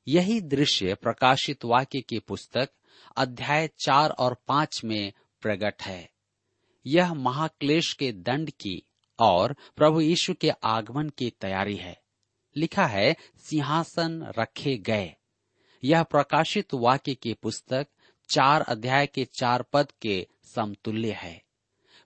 यही 0.07 0.41
दृश्य 0.41 0.95
प्रकाशित 0.95 1.65
वाक्य 1.65 2.01
की 2.01 2.19
पुस्तक 2.19 2.69
अध्याय 3.17 3.67
चार 3.67 4.09
और 4.09 4.37
पाँच 4.47 4.81
में 4.83 5.13
प्रकट 5.43 5.83
है। 5.83 6.09
यह 6.85 7.13
महाक्लेश 7.13 7.93
के 7.93 8.11
दंड 8.11 8.49
की 8.49 8.83
और 9.19 9.55
प्रभु 9.75 10.01
यीशु 10.01 10.33
के 10.33 10.49
आगमन 10.49 11.09
की 11.09 11.29
तैयारी 11.29 11.75
है। 11.75 12.01
लिखा 12.57 12.85
है, 12.85 13.15
सिंहासन 13.37 14.33
रखे 14.39 14.77
गए। 14.77 15.15
यह 15.83 16.03
प्रकाशित 16.03 16.73
वाक्य 16.73 17.15
की 17.15 17.33
पुस्तक 17.33 17.87
चार 18.29 18.61
अध्याय 18.61 19.07
के 19.07 19.25
चार 19.25 19.61
पद 19.73 19.91
के 20.01 20.27
समतुल्य 20.43 21.11
है। 21.11 21.43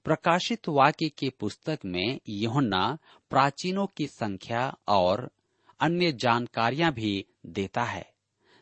प्रकाशित 0.03 0.69
वाक्य 0.69 1.09
की 1.09 1.29
पुस्तक 1.29 1.79
में 1.85 2.19
यहुन्ना 2.29 2.97
प्राचीनों 3.29 3.87
की 3.87 4.07
संख्या 4.07 4.77
और 4.87 5.31
अन्य 5.79 6.11
जानकारियाँ 6.11 6.93
भी 6.93 7.25
देता 7.45 7.83
है। 7.83 8.13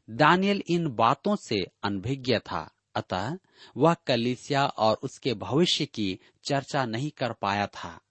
दानियल 0.10 0.64
इन 0.68 0.88
बातों 0.88 1.36
से 1.36 1.68
अनभिज्ञ 1.84 2.40
था। 2.40 2.75
अतः 2.96 3.38
वह 3.78 3.94
कलिसिया 3.94 4.66
और 4.66 4.96
उसके 5.04 5.34
भविष्य 5.34 5.86
की 5.86 6.20
चर्चा 6.44 6.86
नहीं 6.86 7.12
कर 7.12 7.34
पाया 7.34 7.68
था। 7.68 8.02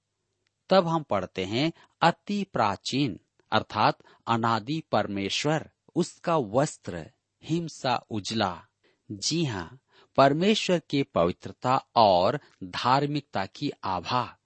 तब 0.71 0.87
हम 0.87 1.03
पढ़ते 1.03 1.45
हैं 1.45 1.73
अति 2.01 2.47
प्राचीन, 2.53 3.21
अर्थात 3.53 3.99
अनादि 4.27 4.83
परमेश्वर, 4.93 5.71
उसका 5.97 6.37
वस्त्र 6.37 7.11
हिमसा 7.45 7.97
उजला। 8.11 8.67
जी 9.13 9.45
हाँ 9.45 9.81
परमेश्वर 10.17 10.79
की 10.79 11.03
पवित्रता 11.03 11.87
और 11.97 12.41
धार्मिकता 12.65 13.47
की 13.47 13.71
आभा। 13.85 14.39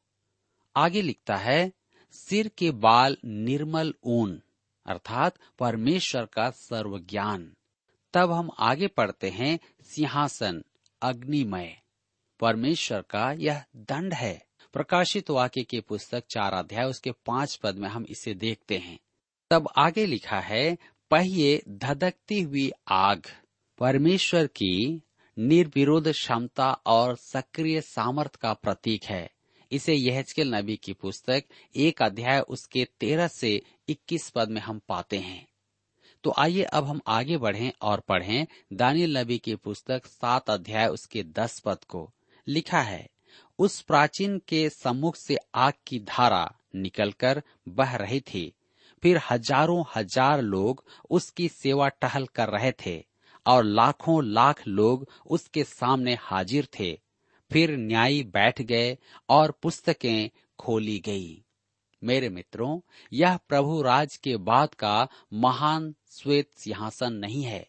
आगे 0.77 1.03
लिखता 1.03 1.37
है, 1.37 1.73
सिर 2.13 2.49
के 2.49 2.71
बाल 2.71 3.17
निर्मल 3.25 3.95
ऊन, 4.05 4.43
अर्थात 4.87 5.39
परमेश्वर 5.59 6.25
का 6.25 6.51
सर्व 6.51 6.99
ज्ञान 6.99 7.55
तब 8.13 8.33
हम 8.33 8.51
आगे 8.59 8.87
पढ़ते 8.87 9.31
हैं 9.31 9.59
सिंहासन, 9.83 10.65
अग्निमय। 11.03 11.79
परमेश्वर 12.41 13.03
का 13.03 13.33
यह 13.33 13.65
दंड 13.77 14.15
है। 14.15 14.47
प्रकाशित 14.73 15.31
वाक्य 15.31 15.63
की 15.63 15.81
पुस्तक 15.81 16.25
चार 16.31 16.53
अध्याय, 16.53 16.85
उसके 16.85 17.13
पाँच 17.13 17.57
पद 17.57 17.77
में 17.77 17.89
हम 17.89 18.07
इसे 18.09 18.35
देखते 18.35 18.79
हैं। 18.79 18.99
तब 19.51 19.69
आगे 19.77 20.07
लिखा 20.07 20.41
है, 20.41 20.79
पहिए 21.11 21.63
धधकती 21.69 22.41
हुई 22.41 22.73
आग, 22.89 23.23
परमेश्वर 23.79 24.47
की 24.47 25.03
निर्विरोध 25.39 26.09
क्षमता 26.09 26.73
और 26.73 27.17
सक्रिय 27.17 27.81
सामर्थ 27.81 28.37
का 28.37 28.53
प्रतीक 28.53 29.05
है। 29.05 29.31
इसे 29.73 29.95
यहजकेल 29.95 30.55
नबी 30.55 30.77
की 30.77 30.93
पुस्तक 30.93 31.45
एक 31.77 32.03
अध्याय, 32.03 32.41
उसके 32.41 32.89
तेरह 33.01 33.29
से 33.29 33.63
इक्कीस 33.89 34.31
पद 34.31 34.49
में 34.49 34.61
हम 34.61 34.81
पाते 34.89 35.19
हैं। 35.19 35.48
तो 36.29 36.33
आइए 36.39 36.63
अब 36.63 36.85
हम 36.85 37.01
आगे 37.09 37.37
बढ़ें 37.39 37.71
और 37.83 38.01
पढ़ें 38.01 38.47
दानियल 38.73 39.17
नबी 39.19 39.37
की 39.39 39.55
पुस्तक 39.57 40.07
सात 40.07 40.51
अध्याय 40.51 40.87
उसके 40.87 41.23
दस 41.39 41.59
पद 41.61 41.85
को। 41.89 42.03
लिखा 42.47 42.81
है, 42.81 43.09
उस 43.59 43.81
प्राचीन 43.81 44.37
के 44.49 44.69
सम्मुख 44.71 45.17
से 45.17 45.37
आग 45.57 45.73
की 45.87 45.99
धारा 46.09 46.43
निकलकर 46.77 47.43
बह 47.69 47.95
रही 47.97 48.21
थी। 48.21 48.43
फिर 49.03 49.21
हज़ारों 49.31 49.83
हज़ार 49.97 50.43
लोग 50.43 50.85
उसकी 51.11 51.49
सेवा 51.49 51.89
टहल 51.97 52.27
कर 52.35 52.49
रहे 52.49 52.73
थे 52.87 52.97
और 53.47 53.65
लाखों 53.65 54.23
लाख 54.25 54.67
लोग 54.69 55.09
उसके 55.27 55.65
सामने 55.65 56.19
हाजिर 56.21 56.69
थे। 56.79 56.93
फिर 57.51 57.77
न्यायी 57.79 58.23
बैठ 58.35 58.63
गए 58.63 58.97
और 59.29 59.59
पुस्तकें 59.63 60.31
खोली 60.59 60.99
गई। 60.99 61.45
मेरे 62.03 62.29
मित्रों, 62.29 62.81
यह 63.13 63.39
प्रभु 63.49 63.81
राज 63.83 64.17
के 64.17 64.37
बाद 64.39 64.75
का 64.75 65.09
महान 65.35 65.95
श्वेत 66.11 66.51
सिंहासन 66.55 67.13
नहीं 67.13 67.43
है। 67.43 67.69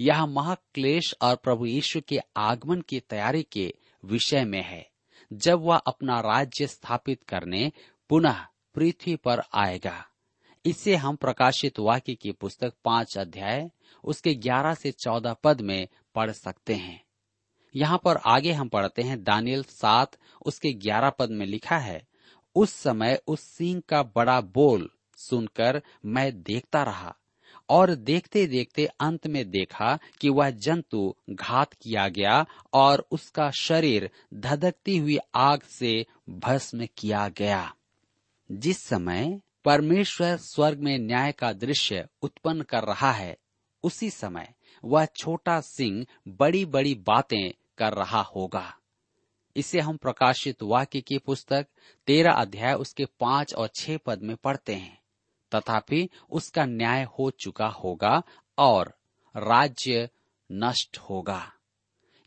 यह 0.00 0.26
महाक्लेश 0.26 1.14
और 1.22 1.36
प्रभु 1.36 1.66
यीशु 1.66 2.00
के 2.08 2.18
आगमन 2.36 2.80
की 2.80 3.00
तैयारी 3.00 3.42
के 3.42 3.74
विषय 4.04 4.44
में 4.44 4.62
है। 4.62 4.90
जब 5.32 5.60
वह 5.60 5.76
अपना 5.76 6.20
राज्य 6.20 6.66
स्थापित 6.66 7.22
करने 7.22 7.72
पुनः 8.08 8.44
पृथ्वी 8.74 9.16
पर 9.16 9.42
आएगा 9.54 10.06
इससे 10.64 10.96
हम 10.96 11.16
प्रकाशित 11.16 11.78
वाक्य 11.78 12.14
की 12.14 12.32
पुस्तक 12.32 12.74
पाँच 12.84 13.18
अध्याय, 13.18 13.70
उसके 14.04 14.34
ग्यारह 14.34 14.74
से 14.74 14.92
चौदह 14.92 15.32
पद 15.32 15.60
में 15.60 15.88
पढ़ 16.14 16.30
सकते 16.30 16.74
हैं। 16.74 17.04
यहाँ 17.74 18.00
पर 18.04 18.16
आगे 18.16 18.52
हम 18.52 18.68
पढ़ते 18.68 19.02
हैं, 19.02 19.22
दानियल 19.22 19.62
सात, 19.62 20.16
उसके 20.46 20.72
ग्यारह 20.72 21.10
पद 21.10 21.30
में 21.30 21.46
लिखा 21.46 21.78
है, 21.78 22.06
उस 22.54 22.72
समय 22.72 23.20
उस 23.26 23.40
सिंह 23.40 23.82
का 23.88 24.02
बड़ा 24.02 24.40
बोल 24.40 24.90
सुनकर 25.16 25.82
मैं 26.04 26.42
देखता 26.42 26.82
रहा 26.82 27.16
और 27.68 27.94
देखते 27.94 28.46
देखते 28.46 28.86
अंत 28.86 29.26
में 29.26 29.50
देखा 29.50 29.98
कि 30.20 30.28
वह 30.28 30.50
जंतु 30.50 31.14
घात 31.30 31.72
किया 31.72 32.08
गया 32.08 32.46
और 32.74 33.06
उसका 33.10 33.50
शरीर 33.50 34.10
धधकती 34.34 34.96
हुई 34.96 35.18
आग 35.34 35.62
से 35.62 36.06
भस्म 36.30 36.86
किया 36.98 37.28
गया। 37.28 37.74
जिस 38.52 38.84
समय 38.84 39.40
परमेश्वर 39.64 40.36
स्वर्ग 40.36 40.78
में 40.78 40.98
न्याय 40.98 41.32
का 41.32 41.52
दृश्य 41.52 42.08
उत्पन्न 42.22 42.62
कर 42.62 42.82
रहा 42.82 43.12
है, 43.12 43.36
उसी 43.82 44.10
समय 44.10 44.54
वह 44.84 45.04
छोटा 45.04 45.60
सिंह 45.60 46.06
बड़ी 46.28 46.64
बड़ी 46.64 46.94
बातें 46.94 47.50
कर 47.78 47.92
रहा 47.92 48.20
होगा। 48.20 48.76
इसे 49.56 49.80
हम 49.80 49.96
प्रकाशित 49.96 50.62
वाक्य 50.62 51.00
की 51.00 51.18
पुस्तक 51.18 51.66
तेरह 52.06 52.32
अध्याय 52.32 52.74
उसके 52.74 53.04
पाँच 53.04 53.54
और 53.54 53.68
छह 53.74 53.96
पद 53.96 54.22
में 54.22 54.36
पढ़ते 54.36 54.74
हैं। 54.74 54.98
तथापि 55.54 56.08
उसका 56.30 56.64
न्याय 56.64 57.02
हो 57.18 57.30
चुका 57.30 57.66
होगा 57.66 58.22
और 58.58 58.94
राज्य 59.34 60.08
नष्ट 60.50 60.98
होगा। 60.98 61.42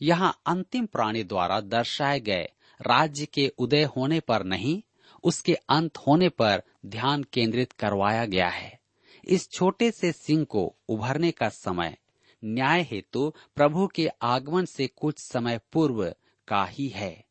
यहाँ 0.02 0.42
अंतिम 0.46 0.86
प्राणी 0.86 1.24
द्वारा 1.24 1.60
दर्शाए 1.62 2.20
गए 2.20 2.48
राज्य 2.80 3.26
के 3.26 3.48
उदय 3.58 3.84
होने 3.98 4.20
पर 4.20 4.44
नहीं, 4.44 4.82
उसके 5.24 5.54
अंत 5.70 5.98
होने 5.98 6.30
पर 6.30 6.62
ध्यान 6.86 7.24
केंद्रित 7.24 7.72
करवाया 7.72 8.26
गया 8.26 8.48
है। 8.48 8.80
इस 9.24 9.50
छोटे 9.52 9.92
से 9.92 10.12
सिंह 10.12 10.44
को 10.46 10.76
उभरने 10.90 11.32
का 11.32 11.50
समय, 11.50 11.98
न्याय 12.44 12.82
हेतु 12.82 13.34
प्रभु 13.56 13.88
के 13.88 14.08
आगमन 14.22 14.66
से 14.66 14.88
कुछ 14.88 15.20
समय 15.20 15.60
पूर्व 15.74 16.04
का 16.48 16.64
ही 16.66 16.88
है। 16.88 17.26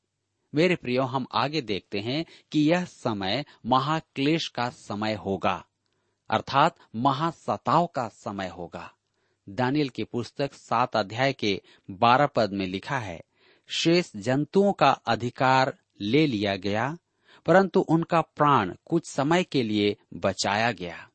मेरे 0.52 0.76
प्रियो, 0.76 1.02
हम 1.02 1.26
आगे 1.32 1.60
देखते 1.60 1.98
हैं 1.98 2.24
कि 2.52 2.60
यह 2.70 2.84
समय 2.84 3.44
महाक्लेश 3.66 4.48
का 4.48 4.68
समय 4.68 5.14
होगा। 5.14 5.64
अर्थात 6.30 6.76
महासताव 6.96 7.86
का 7.86 8.08
समय 8.08 8.48
होगा। 8.48 8.90
दानियल 9.46 9.88
की 9.88 10.04
पुस्तक 10.04 10.54
सात 10.54 10.96
अध्याय 10.96 11.32
के 11.32 11.60
बारह 11.90 12.26
पद 12.26 12.52
में 12.52 12.66
लिखा 12.66 12.98
है, 12.98 13.20
शेष 13.70 14.10
जंतुओं 14.16 14.72
का 14.72 14.90
अधिकार 14.90 15.76
ले 16.00 16.26
लिया 16.26 16.56
गया, 16.56 16.96
परंतु 17.46 17.80
उनका 17.80 18.20
प्राण 18.20 18.74
कुछ 18.86 19.06
समय 19.06 19.44
के 19.44 19.62
लिए 19.62 19.96
बचाया 20.14 20.72
गया। 20.72 21.08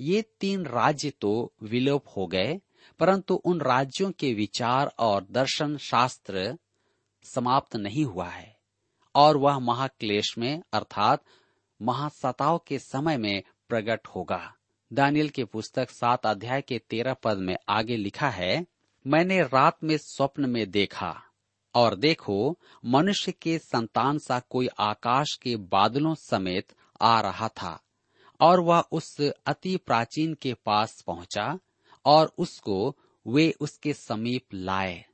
ये 0.00 0.22
तीन 0.40 0.64
राज्य 0.64 1.10
तो 1.10 1.52
विलोप 1.62 2.04
हो 2.16 2.26
गए, 2.26 2.60
परंतु 3.00 3.34
उन 3.34 3.60
राज्यों 3.60 4.10
के 4.10 4.32
विचार 4.34 4.92
और 4.98 5.26
दर्शन 5.30 5.76
शास्त्र 5.76 6.56
समाप्त 7.24 7.76
नहीं 7.76 8.04
हुआ 8.04 8.28
है, 8.28 8.56
और 9.14 9.36
वह 9.36 9.58
महाक्लेश 9.58 10.34
में, 10.38 10.62
अर्थात 10.72 11.24
महासताव 11.80 12.58
के 12.66 12.78
समय 12.78 13.16
में 13.16 13.42
प्रकट 13.68 14.06
होगा। 14.06 14.54
दानियल 14.92 15.28
की 15.28 15.44
पुस्तक 15.44 15.90
सात 15.90 16.26
अध्याय 16.26 16.62
के 16.62 16.78
तेरह 16.78 17.14
पद 17.14 17.38
में 17.38 17.56
आगे 17.68 17.96
लिखा 17.96 18.28
है, 18.28 18.66
मैंने 19.06 19.42
रात 19.42 19.84
में 19.84 19.96
स्वप्न 19.96 20.50
में 20.50 20.70
देखा, 20.70 21.22
और 21.74 21.94
देखो, 21.94 22.58
मनुष्य 22.84 23.32
के 23.32 23.58
संतान 23.58 24.18
सा 24.18 24.40
कोई 24.40 24.68
आकाश 24.78 25.36
के 25.42 25.56
बादलों 25.56 26.14
समेत 26.14 26.72
आ 27.00 27.20
रहा 27.20 27.48
था, 27.48 27.80
और 28.40 28.60
वह 28.60 28.80
उस 28.92 29.20
अति 29.46 29.76
प्राचीन 29.76 30.34
के 30.34 30.54
पास 30.54 31.02
पहुँचा, 31.02 31.58
और 32.04 32.32
उसको 32.38 32.96
वे 33.26 33.54
उसके 33.60 33.92
समीप 33.92 34.46
लाए। 34.54 35.04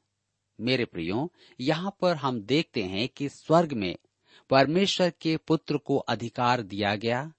मेरे 0.61 0.85
प्रियो, 0.85 1.33
यहाँ 1.61 1.97
पर 2.01 2.17
हम 2.17 2.41
देखते 2.41 2.83
हैं 2.83 3.09
कि 3.09 3.29
स्वर्ग 3.29 3.73
में 3.73 3.97
परमेश्वर 4.51 5.13
के 5.21 5.37
पुत्र 5.37 5.77
को 5.77 5.97
अधिकार 5.97 6.63
दिया 6.63 6.95
गया 6.97 7.33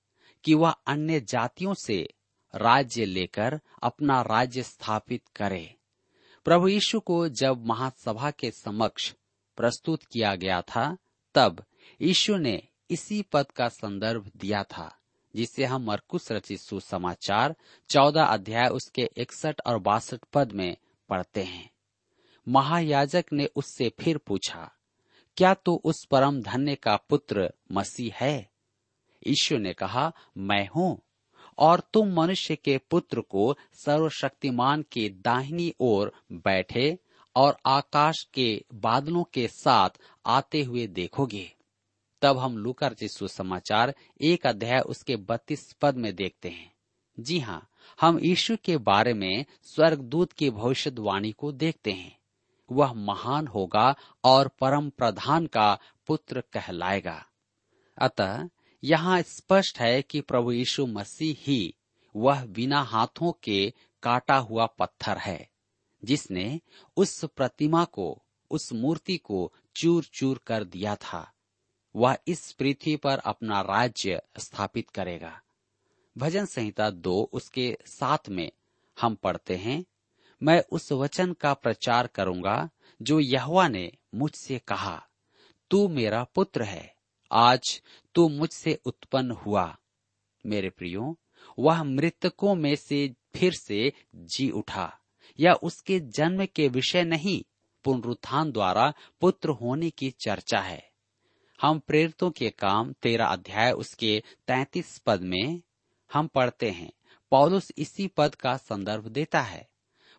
कि 0.43 0.53
वह 0.53 0.69
अन्य 0.69 1.19
जातियों 1.19 1.73
से 1.73 2.13
राज्य 2.55 3.05
लेकर 3.05 3.59
अपना 3.83 4.21
राज्य 4.21 4.63
स्थापित 4.63 5.21
करे। 5.35 5.75
प्रभु 6.45 6.67
यीशु 6.67 6.99
को 6.99 7.27
जब 7.29 7.65
महासभा 7.65 8.31
के 8.31 8.51
समक्ष 8.51 9.13
प्रस्तुत 9.57 10.03
किया 10.03 10.35
गया 10.35 10.61
था, 10.61 10.97
तब 11.35 11.63
यीशु 12.01 12.37
ने 12.37 12.63
इसी 12.89 13.21
पद 13.21 13.51
का 13.51 13.67
संदर्भ 13.69 14.31
दिया 14.37 14.63
था, 14.63 14.95
जिसे 15.35 15.65
हम 15.65 15.83
मरकुस 15.83 16.31
रचित 16.31 16.59
सुसमाचार 16.59 17.55
चौदह 17.89 18.23
अध्याय 18.23 18.67
उसके 18.67 19.09
इकसठ 19.17 19.61
और 19.65 19.79
बासठ 19.79 20.19
पद 20.33 20.51
में 20.51 20.77
पढ़ते 21.09 21.43
हैं। 21.43 21.69
महायाजक 22.47 23.25
ने 23.33 23.45
उससे 23.45 23.91
फिर 23.99 24.17
पूछा, 24.17 24.71
क्या 25.37 25.53
तू 25.53 25.75
तो 25.75 25.89
उस 25.89 26.05
परम 26.05 26.41
धन्य 26.41 26.75
का 26.75 26.95
पुत्र 26.95 27.53
मसीह 27.71 28.15
है? 28.15 28.49
ईश्वर 29.27 29.59
ने 29.59 29.73
कहा, 29.73 30.11
मैं 30.37 30.69
हूँ, 30.75 31.01
और 31.57 31.79
तुम 31.93 32.13
मनुष्य 32.13 32.55
के 32.55 32.77
पुत्र 32.77 33.21
को 33.21 33.57
सर्वशक्तिमान 33.73 34.85
के 34.91 35.09
दाहिनी 35.09 35.73
ओर 35.79 36.13
बैठे 36.31 36.97
और 37.35 37.57
आकाश 37.65 38.27
के 38.33 38.65
बादलों 38.73 39.23
के 39.23 39.47
साथ 39.47 39.89
आते 40.25 40.63
हुए 40.63 40.87
देखोगे। 40.87 41.55
तब 42.21 42.37
हम 42.37 42.57
लुकर 42.57 42.93
जिसु 42.93 43.27
समाचार 43.27 43.95
एक 44.21 44.47
अध्याय 44.47 44.79
उसके 44.79 45.15
बत्तीस 45.15 45.73
पद 45.73 45.95
में 45.95 46.15
देखते 46.15 46.49
हैं। 46.49 46.73
जी 47.19 47.39
हाँ 47.39 47.69
हम 48.01 48.19
यीशु 48.19 48.57
के 48.63 48.77
बारे 48.77 49.13
में 49.13 49.45
स्वर्गदूत 49.63 50.33
की 50.33 50.49
भविष्यवाणी 50.49 51.31
को 51.31 51.51
देखते 51.51 51.91
हैं। 51.91 52.19
वह 52.71 52.93
महान 52.93 53.47
होगा 53.47 53.95
और 54.23 54.47
परम 54.47 54.89
प्रधान 54.89 55.47
का 55.47 55.79
पुत्र 56.07 56.41
कहलाएगा। 56.41 57.25
अतः 57.97 58.49
यहाँ 58.83 59.21
स्पष्ट 59.21 59.79
है 59.79 60.01
कि 60.01 60.21
प्रभु 60.21 60.51
यीशु 60.51 60.85
मसीह 60.85 61.35
ही 61.39 61.75
वह 62.15 62.45
बिना 62.45 62.81
हाथों 62.81 63.31
के 63.43 63.73
काटा 64.03 64.37
हुआ 64.37 64.65
पत्थर 64.65 65.17
है, 65.17 65.49
जिसने 66.03 66.61
उस 66.97 67.25
प्रतिमा 67.25 67.83
को, 67.85 68.23
उस 68.51 68.73
मूर्ति 68.73 69.17
को 69.17 69.53
चूर 69.75 70.03
चूर 70.03 70.41
कर 70.47 70.63
दिया 70.63 70.95
था। 70.95 71.33
वह 71.95 72.17
इस 72.27 72.51
पृथ्वी 72.51 72.95
पर 72.95 73.17
अपना 73.17 73.61
राज्य 73.61 74.21
स्थापित 74.39 74.89
करेगा। 74.89 75.41
भजन 76.17 76.45
संहिता 76.45 76.89
दो 76.89 77.29
उसके 77.33 77.77
साथ 77.85 78.29
में 78.29 78.51
हम 79.01 79.15
पढ़ते 79.15 79.55
हैं, 79.55 79.85
मैं 80.43 80.63
उस 80.71 80.91
वचन 80.91 81.33
का 81.33 81.53
प्रचार 81.53 82.07
करूँगा 82.07 82.69
जो 83.01 83.19
यहवा 83.19 83.67
ने 83.67 83.91
मुझसे 84.15 84.59
कहा, 84.59 85.07
तू 85.71 85.87
मेरा 85.87 86.23
पुत्र 86.23 86.63
है। 86.63 86.98
आज 87.31 87.81
तू 88.15 88.29
मुझसे 88.29 88.79
उत्पन्न 88.85 89.31
हुआ, 89.31 89.77
मेरे 90.45 90.69
प्रियो। 90.69 91.19
वह 91.59 91.83
मृतकों 91.83 92.55
में 92.55 92.75
से 92.75 93.13
फिर 93.35 93.53
से 93.53 93.93
जी 94.15 94.49
उठा, 94.49 94.99
या 95.39 95.53
उसके 95.53 95.99
जन्म 95.99 96.45
के 96.45 96.67
विषय 96.67 97.03
नहीं, 97.03 97.43
पुनरुत्थान 97.83 98.51
द्वारा 98.51 98.93
पुत्र 99.21 99.49
होने 99.49 99.89
की 99.89 100.11
चर्चा 100.11 100.59
है। 100.59 100.89
हम 101.61 101.79
प्रेरितों 101.79 102.31
के 102.31 102.49
काम 102.49 102.93
तेरा 102.93 103.25
अध्याय 103.25 103.71
उसके 103.71 104.23
तैतीस 104.47 104.97
पद 104.97 105.21
में 105.21 105.61
हम 106.13 106.27
पढ़ते 106.27 106.69
हैं। 106.69 106.91
पौलुस 107.31 107.71
इसी 107.77 108.07
पद 108.07 108.35
का 108.35 108.57
संदर्भ 108.57 109.07
देता 109.07 109.41
है। 109.41 109.69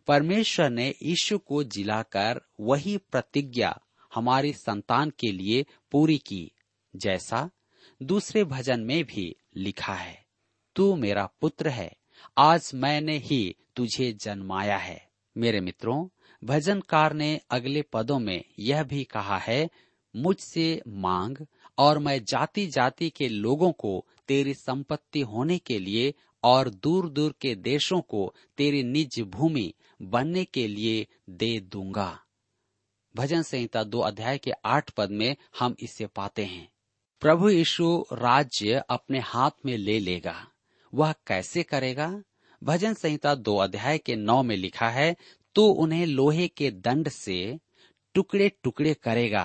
परमेश्वर 0.06 0.70
ने 0.70 0.94
यीशु 1.02 1.38
को 1.38 1.64
जिलाकर 1.64 2.40
वही 2.60 2.96
प्रतिज्ञा 2.96 3.80
हमारी 4.14 4.52
संतान 4.52 5.10
के 5.10 5.32
लिए 5.32 5.66
पूरी 5.90 6.18
की। 6.18 6.52
जैसा 6.96 7.50
दूसरे 8.02 8.44
भजन 8.44 8.80
में 8.80 9.04
भी 9.04 9.36
लिखा 9.56 9.94
है। 9.94 10.26
तू 10.76 10.96
मेरा 10.96 11.28
पुत्र 11.40 11.68
है, 11.68 11.96
आज 12.38 12.70
मैंने 12.74 13.18
ही 13.18 13.56
तुझे 13.76 14.12
जन्माया 14.12 14.76
है। 14.76 15.10
मेरे 15.36 15.60
मित्रों, 15.60 16.08
भजनकार 16.44 17.12
ने 17.12 17.40
अगले 17.50 17.82
पदों 17.82 18.18
में 18.18 18.44
यह 18.58 18.82
भी 18.82 19.04
कहा 19.04 19.38
है, 19.38 19.70
मुझसे 20.16 20.82
मांग 20.88 21.36
और 21.78 21.98
मैं 21.98 22.24
जाति 22.24 22.66
जाति 22.66 23.10
के 23.10 23.28
लोगों 23.28 23.72
को 23.72 24.06
तेरी 24.28 24.54
संपत्ति 24.54 25.20
होने 25.20 25.58
के 25.58 25.78
लिए 25.78 26.14
और 26.42 26.70
दूर 26.70 27.10
दूर 27.10 27.34
के 27.40 27.54
देशों 27.54 28.00
को 28.00 28.34
तेरी 28.56 28.82
निज 28.82 29.20
भूमि 29.20 29.74
बनने 30.02 30.44
के 30.44 30.68
लिए 30.68 31.06
दे 31.30 31.60
दूँगा। 31.60 32.20
भजन 33.16 33.42
संहिता 33.42 33.84
दो 33.84 34.00
अध्याय 34.00 34.38
के 34.38 34.50
आठ 34.50 34.90
पद 34.90 35.10
में 35.10 35.36
हम 35.58 35.76
इसे 35.80 36.06
पाते 36.06 36.44
हैं। 36.44 36.72
प्रभु 37.22 37.48
यीशु 37.50 37.86
राज्य 38.12 38.82
अपने 38.90 39.18
हाथ 39.18 39.50
में 39.66 39.76
ले 39.76 39.98
लेगा। 39.98 40.34
वह 40.92 41.12
कैसे 41.26 41.62
करेगा? 41.62 42.22
भजन 42.62 42.94
संहिता 42.94 43.34
दो 43.34 43.56
अध्याय 43.56 43.98
के 43.98 44.16
नौ 44.16 44.42
में 44.42 44.56
लिखा 44.56 44.88
है 44.88 45.16
तो 45.56 45.66
उन्हें 45.66 46.06
लोहे 46.06 46.48
के 46.48 46.70
दंड 46.70 47.08
से 47.08 47.58
टुकड़े 48.14 48.48
टुकड़े 48.62 48.94
करेगा। 48.94 49.44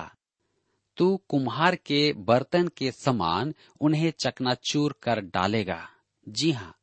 तू 0.96 1.16
कुम्हार 1.28 1.76
के 1.76 2.12
बर्तन 2.12 2.68
के 2.68 2.90
समान 2.92 3.54
उन्हें 3.80 4.12
चकनाचूर 4.20 4.94
कर 5.02 5.20
डालेगा। 5.20 5.88
जी 6.26 6.52
हाँ 6.52 6.74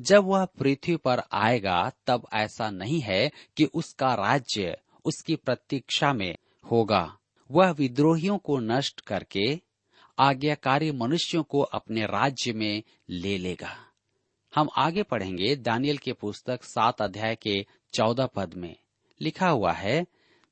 जब 0.00 0.24
वह 0.24 0.44
पृथ्वी 0.44 0.96
पर 0.96 1.22
आएगा, 1.32 1.92
तब 2.06 2.26
ऐसा 2.32 2.70
नहीं 2.70 3.00
है 3.00 3.30
कि 3.56 3.64
उसका 3.64 4.14
राज्य 4.14 4.76
उसकी 5.04 5.36
प्रतीक्षा 5.36 6.12
में 6.12 6.34
होगा। 6.70 7.16
वह 7.50 7.70
विद्रोहियों 7.70 8.38
को 8.38 8.58
नष्ट 8.58 9.00
करके 9.00 9.67
आज्ञाकारी 10.18 10.92
मनुष्यों 10.92 11.42
को 11.42 11.60
अपने 11.60 12.06
राज्य 12.06 12.52
में 12.52 12.82
ले 13.10 13.38
लेगा। 13.38 13.76
हम 14.54 14.68
आगे 14.76 15.02
पढ़ेंगे 15.02 15.56
दानियल 15.56 15.98
के 15.98 16.12
पुस्तक 16.12 16.64
सात 16.64 17.02
अध्याय 17.02 17.36
के 17.36 17.66
चौदह 17.94 18.26
पद 18.26 18.54
में। 18.54 18.76
लिखा 19.20 19.48
हुआ 19.48 19.72
है, 19.72 20.06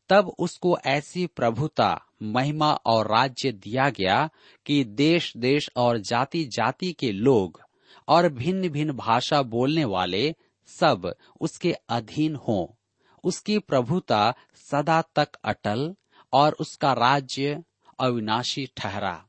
तब 0.09 0.29
उसको 0.39 0.79
ऐसी 0.87 1.27
प्रभुता, 1.27 2.07
महिमा 2.23 2.73
और 2.73 3.07
राज्य 3.07 3.53
दिया 3.53 3.91
गया 3.91 4.31
कि 4.67 4.85
देश 4.85 5.37
देश 5.37 5.71
और 5.77 5.99
जाति 5.99 6.45
जाति 6.45 6.93
के 6.93 7.13
लोग 7.13 7.61
और 8.09 8.29
भिन्न 8.29 8.69
भिन्न 8.69 8.93
भाषा 8.93 9.43
बोलने 9.43 9.85
वाले 9.85 10.35
सब 10.67 11.15
उसके 11.41 11.73
अधीन 11.89 12.37
हों। 12.37 12.85
उसकी 13.25 13.59
प्रभुता 13.59 14.35
सदा 14.55 15.03
तक 15.03 15.29
अटल 15.45 15.97
और 16.33 16.53
उसका 16.53 16.93
राज्य 16.93 17.65
अविनाशी 18.01 18.69
ठहरा। 18.77 19.26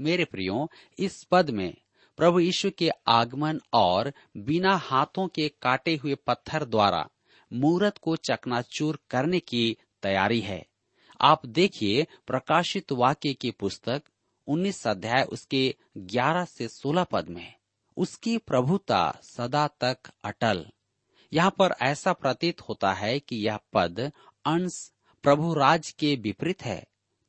मेरे 0.00 0.24
प्रियो, 0.24 0.70
इस 0.98 1.24
पद 1.24 1.50
में 1.50 1.74
प्रभु 2.16 2.40
यीशु 2.40 2.70
के 2.78 2.90
आगमन 3.06 3.60
और 3.72 4.12
बिना 4.36 4.76
हाथों 4.76 5.28
के 5.28 5.48
काटे 5.48 5.96
हुए 5.96 6.14
पत्थर 6.14 6.64
द्वारा 6.64 7.08
मूरत 7.52 7.98
को 7.98 8.16
चकनाचूर 8.16 8.98
करने 9.10 9.40
की 9.40 9.76
तैयारी 10.02 10.40
है। 10.40 10.66
आप 11.20 11.46
देखिए 11.46 12.06
प्रकाशित 12.26 12.92
वाक्य 12.92 13.34
की 13.34 13.50
पुस्तक 13.50 14.02
19 14.46 14.86
अध्याय 14.86 15.22
उसके 15.22 15.74
11 15.96 16.44
से 16.44 16.68
16 16.68 17.04
पद 17.04 17.28
में। 17.28 17.54
उसकी 17.96 18.38
प्रभुता 18.38 19.20
सदा 19.22 19.66
तक 19.66 19.98
अटल। 20.24 20.66
यहाँ 21.32 21.50
पर 21.50 21.74
ऐसा 21.82 22.12
प्रतीत 22.12 22.60
होता 22.60 22.92
है 22.92 23.20
कि 23.20 23.36
यह 23.36 23.58
पद 23.72 24.12
अंश 24.44 24.92
प्रभु 25.22 25.54
राज 25.54 25.90
के 25.90 26.16
विपरीत 26.16 26.64
है। 26.64 26.84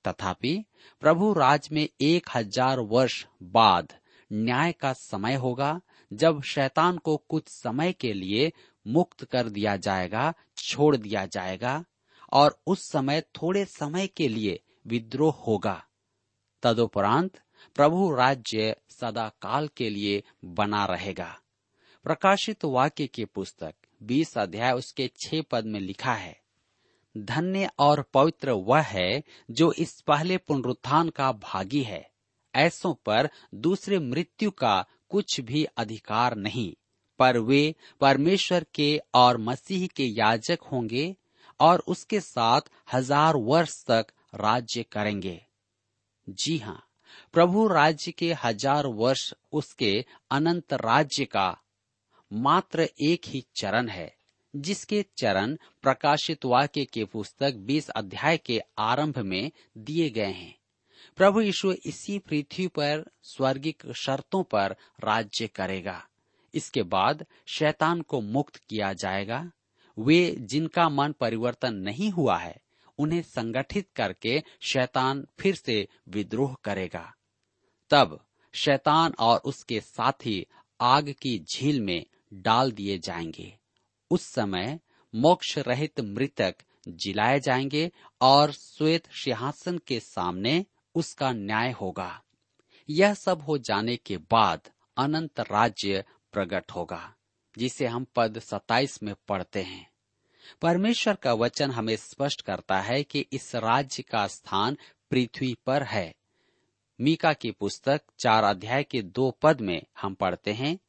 तथापि 0.08 0.66
प्रभु 1.02 1.34
राज 1.34 1.70
में 1.72 1.88
एक 2.02 2.30
हज़ार 2.36 2.80
वर्ष 2.80 3.26
बाद 3.44 3.94
न्याय 4.32 4.72
का 4.72 4.94
समय 4.94 5.36
होगा, 5.36 5.82
जब 6.14 6.42
शैतान 6.42 6.98
को 6.98 7.18
कुछ 7.18 7.48
समय 7.48 7.94
के 7.94 8.14
लिए 8.14 8.52
मुक्त 8.88 9.24
कर 9.24 9.50
दिया 9.50 9.76
जाएगा, 9.78 10.34
छोड़ 10.58 10.96
दिया 10.98 11.26
जाएगा, 11.26 11.84
और 12.34 12.60
उस 12.68 12.90
समय 12.92 13.22
थोड़े 13.22 13.66
समय 13.66 14.08
के 14.08 14.28
लिए 14.28 14.60
विद्रोह 14.88 15.44
होगा। 15.48 15.84
तदुपरांत 16.64 17.40
प्रभु 17.76 18.16
राज्य 18.16 18.76
सदा 18.90 19.28
काल 19.42 19.68
के 19.68 19.90
लिए 19.90 20.24
बना 20.46 20.86
रहेगा। 20.86 21.36
प्रकाशित 22.06 22.66
वाक्य 22.66 23.08
की 23.08 23.26
पुस्तक, 23.26 23.74
बीस 24.04 24.38
अध्याय, 24.38 24.72
उसके 24.72 25.12
छह 25.18 25.42
पद 25.42 25.66
में 25.66 25.80
लिखा 25.80 26.14
है 26.14 26.45
धन्य 27.16 27.70
और 27.80 28.02
पवित्र 28.14 28.52
वह 28.52 28.82
है 28.82 29.24
जो 29.50 29.72
इस 29.74 30.00
पहले 30.02 30.38
पुनरुत्थान 30.38 31.10
का 31.10 31.32
भागी 31.34 31.82
है। 31.84 32.10
ऐसों 32.54 32.94
पर 33.06 33.30
दूसरे 33.58 34.00
मृत्यु 34.00 34.52
का 34.52 34.86
कुछ 35.10 35.40
भी 35.42 35.64
अधिकार 35.78 36.36
नहीं, 36.36 36.72
पर 37.20 37.38
वे 37.40 37.76
परमेश्वर 38.02 38.66
के 38.76 38.98
और 39.16 39.38
मसीह 39.40 39.88
के 39.88 40.06
याजक 40.06 40.64
होंगे 40.72 41.16
और 41.60 41.84
उसके 41.88 42.20
साथ 42.20 42.62
हज़ार 42.94 43.36
वर्ष 43.38 43.84
तक 43.86 44.12
राज्य 44.36 44.84
करेंगे। 44.84 45.42
जी 46.28 46.58
हाँ 46.58 46.82
प्रभु 47.34 47.68
राज्य 47.68 48.12
के 48.12 48.34
हज़ार 48.44 48.88
वर्ष 48.88 49.34
उसके 49.54 49.94
अनंत 50.32 50.74
राज्य 50.76 51.26
का 51.26 51.56
मात्र 52.32 52.88
एक 53.02 53.26
ही 53.26 53.44
चरण 53.56 53.88
है। 53.90 54.15
जिसके 54.56 55.06
चरण 55.18 55.56
प्रकाशित 55.56 56.46
वाक्य 56.46 56.86
के 56.86 57.06
पुस्तक 57.06 57.54
20 57.54 57.90
अध्याय 57.90 58.38
के 58.38 58.62
आरंभ 58.78 59.18
में 59.18 59.52
दिए 59.78 60.10
गए 60.10 60.32
हैं। 60.32 60.58
प्रभु 61.16 61.42
यीशु 61.42 61.72
इसी 61.72 62.20
पृथ्वी 62.20 62.68
पर 62.68 63.12
स्वर्गिक 63.24 63.92
शर्तों 63.92 64.44
पर 64.44 64.76
राज्य 65.04 65.48
करेगा। 65.48 66.08
इसके 66.54 66.84
बाद 66.84 67.26
शैतान 67.48 68.02
को 68.02 68.22
मुक्त 68.22 68.56
किया 68.56 68.94
जाएगा। 68.94 69.52
वे 70.00 70.36
जिनका 70.40 70.90
मन 70.90 71.12
परिवर्तन 71.12 71.74
नहीं 71.74 72.12
हुआ 72.12 72.38
है, 72.38 72.62
उन्हें 72.98 73.22
संगठित 73.22 73.90
करके 73.96 74.44
शैतान 74.62 75.28
फिर 75.40 75.56
से 75.56 75.88
विद्रोह 76.10 76.56
करेगा। 76.64 77.16
तब 77.90 78.26
शैतान 78.54 79.14
और 79.20 79.40
उसके 79.40 79.82
साथी 79.82 80.46
आग 80.82 81.16
की 81.22 81.40
झील 81.40 81.82
में 81.82 82.06
डाल 82.34 82.72
दिए 82.72 83.00
जाएँगे। 83.00 83.65
उस 84.10 84.22
समय 84.22 84.80
मोक्ष 85.16 85.58
रहित 85.58 86.00
मृतक 86.00 86.56
जिलाए 86.88 87.40
जाएँगे 87.40 87.92
और 88.22 88.52
श्वेत 88.52 89.08
सिंहासन 89.12 89.78
के 89.78 90.00
सामने 90.00 90.66
उसका 90.96 91.32
न्याय 91.32 91.72
होगा। 91.72 92.24
यह 92.90 93.14
सब 93.14 93.42
हो 93.42 93.58
जाने 93.58 93.98
के 93.98 94.18
बाद 94.18 94.62
अनंत 94.98 95.40
राज्य 95.40 96.04
प्रकट 96.32 96.72
होगा, 96.72 97.16
जिसे 97.58 97.88
हम 97.88 98.06
पद 98.16 98.40
27 98.40 99.04
में 99.04 99.16
पढ़ते 99.28 99.62
हैं। 99.62 99.92
परमेश्वर 100.62 101.16
का 101.16 101.34
वचन 101.34 101.72
हमें 101.72 101.96
स्पष्ट 101.96 102.42
करता 102.42 102.82
है 102.82 103.04
कि 103.04 103.26
इस 103.34 103.56
राज्य 103.56 104.04
का 104.04 104.28
स्थान 104.28 104.78
पृथ्वी 105.12 105.58
पर 105.66 105.84
है। 105.84 106.16
मीका 107.02 107.34
की 107.34 107.52
पुस्तक 107.52 108.02
चार 108.20 108.44
अध्याय 108.44 108.84
के 108.84 109.02
दो 109.02 109.32
पद 109.32 109.62
में 109.62 109.82
हम 110.02 110.14
पढ़ते 110.14 110.52
हैं 110.52 110.80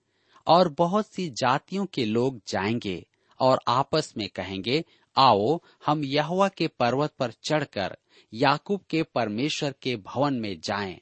और 0.47 0.69
बहुत 0.69 1.07
सी 1.07 1.29
जातियों 1.31 1.87
के 1.87 2.05
लोग 2.05 2.41
जाएँगे 2.49 3.07
और 3.41 3.61
आपस 3.69 4.15
में 4.17 4.29
कहेंगे, 4.29 4.85
आओ, 5.17 5.61
हम 5.87 6.05
यहुआ 6.05 6.49
के 6.49 6.69
पर्वत 6.69 7.13
पर 7.19 7.33
चढ़कर, 7.49 7.97
याकूब 8.33 8.81
के 8.91 9.03
परमेश्वर 9.03 9.75
के 9.83 9.97
भवन 9.97 10.35
में 10.35 10.61
जाएँ। 10.61 11.01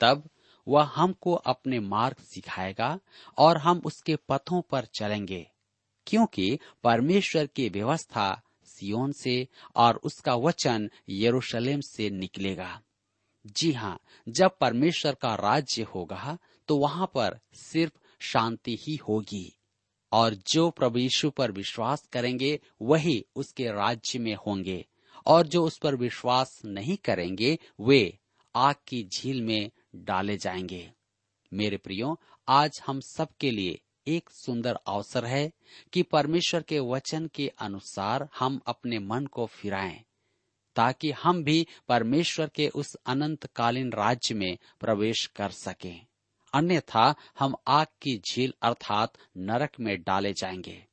तब 0.00 0.28
वह 0.68 0.90
हमको 0.94 1.32
अपने 1.32 1.80
मार्ग 1.80 2.16
सिखाएगा 2.16 2.98
और 3.38 3.58
हम 3.58 3.82
उसके 3.84 4.16
पथों 4.16 4.62
पर 4.62 4.84
चलेंगे, 4.84 5.46
क्योंकि 6.06 6.58
परमेश्वर 6.84 7.46
की 7.46 7.68
व्यवस्था 7.68 8.42
सियोन 8.66 9.12
से 9.12 9.48
और 9.76 9.96
उसका 9.96 10.34
वचन 10.34 10.90
यरूशलेम 11.08 11.80
से 11.80 12.10
निकलेगा 12.10 12.80
जी 13.46 13.72
हाँ 13.72 13.98
जब 14.28 14.58
परमेश्वर 14.58 15.14
का 15.14 15.34
राज्य 15.34 15.82
होगा 15.82 16.38
तो 16.68 16.76
वहाँ 16.76 17.06
पर 17.06 17.38
सिर्फ़ 17.54 17.92
शांति 18.22 18.78
ही 18.80 18.96
होगी। 18.96 19.56
और 20.12 20.34
जो 20.34 20.70
प्रभु 20.70 20.98
यीशु 20.98 21.30
पर 21.30 21.52
विश्वास 21.52 22.08
करेंगे, 22.12 22.60
वही 22.82 23.24
उसके 23.36 23.64
राज्य 23.64 24.18
में 24.18 24.34
होंगे। 24.34 24.86
और 25.26 25.46
जो 25.46 25.64
उस 25.64 25.78
पर 25.78 25.96
विश्वास 25.96 26.62
नहीं 26.64 26.96
करेंगे, 26.96 27.58
वे 27.80 28.18
आग 28.56 28.74
की 28.88 29.04
झील 29.04 29.42
में 29.42 29.70
डाले 29.96 30.36
जाएँगे। 30.36 30.92
मेरे 31.52 31.76
प्रियो, 31.76 32.20
आज 32.48 32.70
हम 32.86 33.00
सबके 33.00 33.50
लिए 33.50 33.80
एक 34.06 34.30
सुंदर 34.30 34.74
अवसर 34.74 35.24
है 35.24 35.52
कि 35.92 36.02
परमेश्वर 36.02 36.62
के 36.62 36.78
वचन 36.78 37.26
के 37.26 37.48
अनुसार 37.48 38.28
हम 38.38 38.60
अपने 38.66 38.98
मन 38.98 39.26
को 39.26 39.46
फिराएँ, 39.46 40.04
ताकि 40.76 41.10
हम 41.10 41.44
भी 41.44 41.66
परमेश्वर 41.88 42.48
के 42.48 42.68
उस 42.68 42.94
अनंतकालीन 43.06 43.92
राज्य 43.92 44.34
में 44.34 44.58
प्रवेश 44.80 45.26
कर 45.26 45.50
सकें। 45.50 46.06
अन्यथा 46.54 47.14
हम 47.38 47.54
आग 47.68 47.86
की 48.02 48.18
झील 48.18 48.54
अर्थात 48.62 49.12
नरक 49.36 49.70
में 49.80 50.02
डाले 50.02 50.32
जाएँगे। 50.32 50.86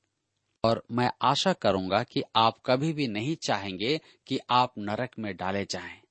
और 0.63 0.83
मैं 0.91 1.11
आशा 1.21 1.53
करूँगा 1.53 2.03
कि 2.03 2.23
आप 2.35 2.61
कभी 2.65 2.93
भी 2.93 3.07
नहीं 3.07 3.35
चाहेंगे 3.35 4.01
कि 4.27 4.39
आप 4.49 4.73
नरक 4.77 5.11
में 5.19 5.37
डाले 5.37 5.65
जाएँ। 5.65 6.01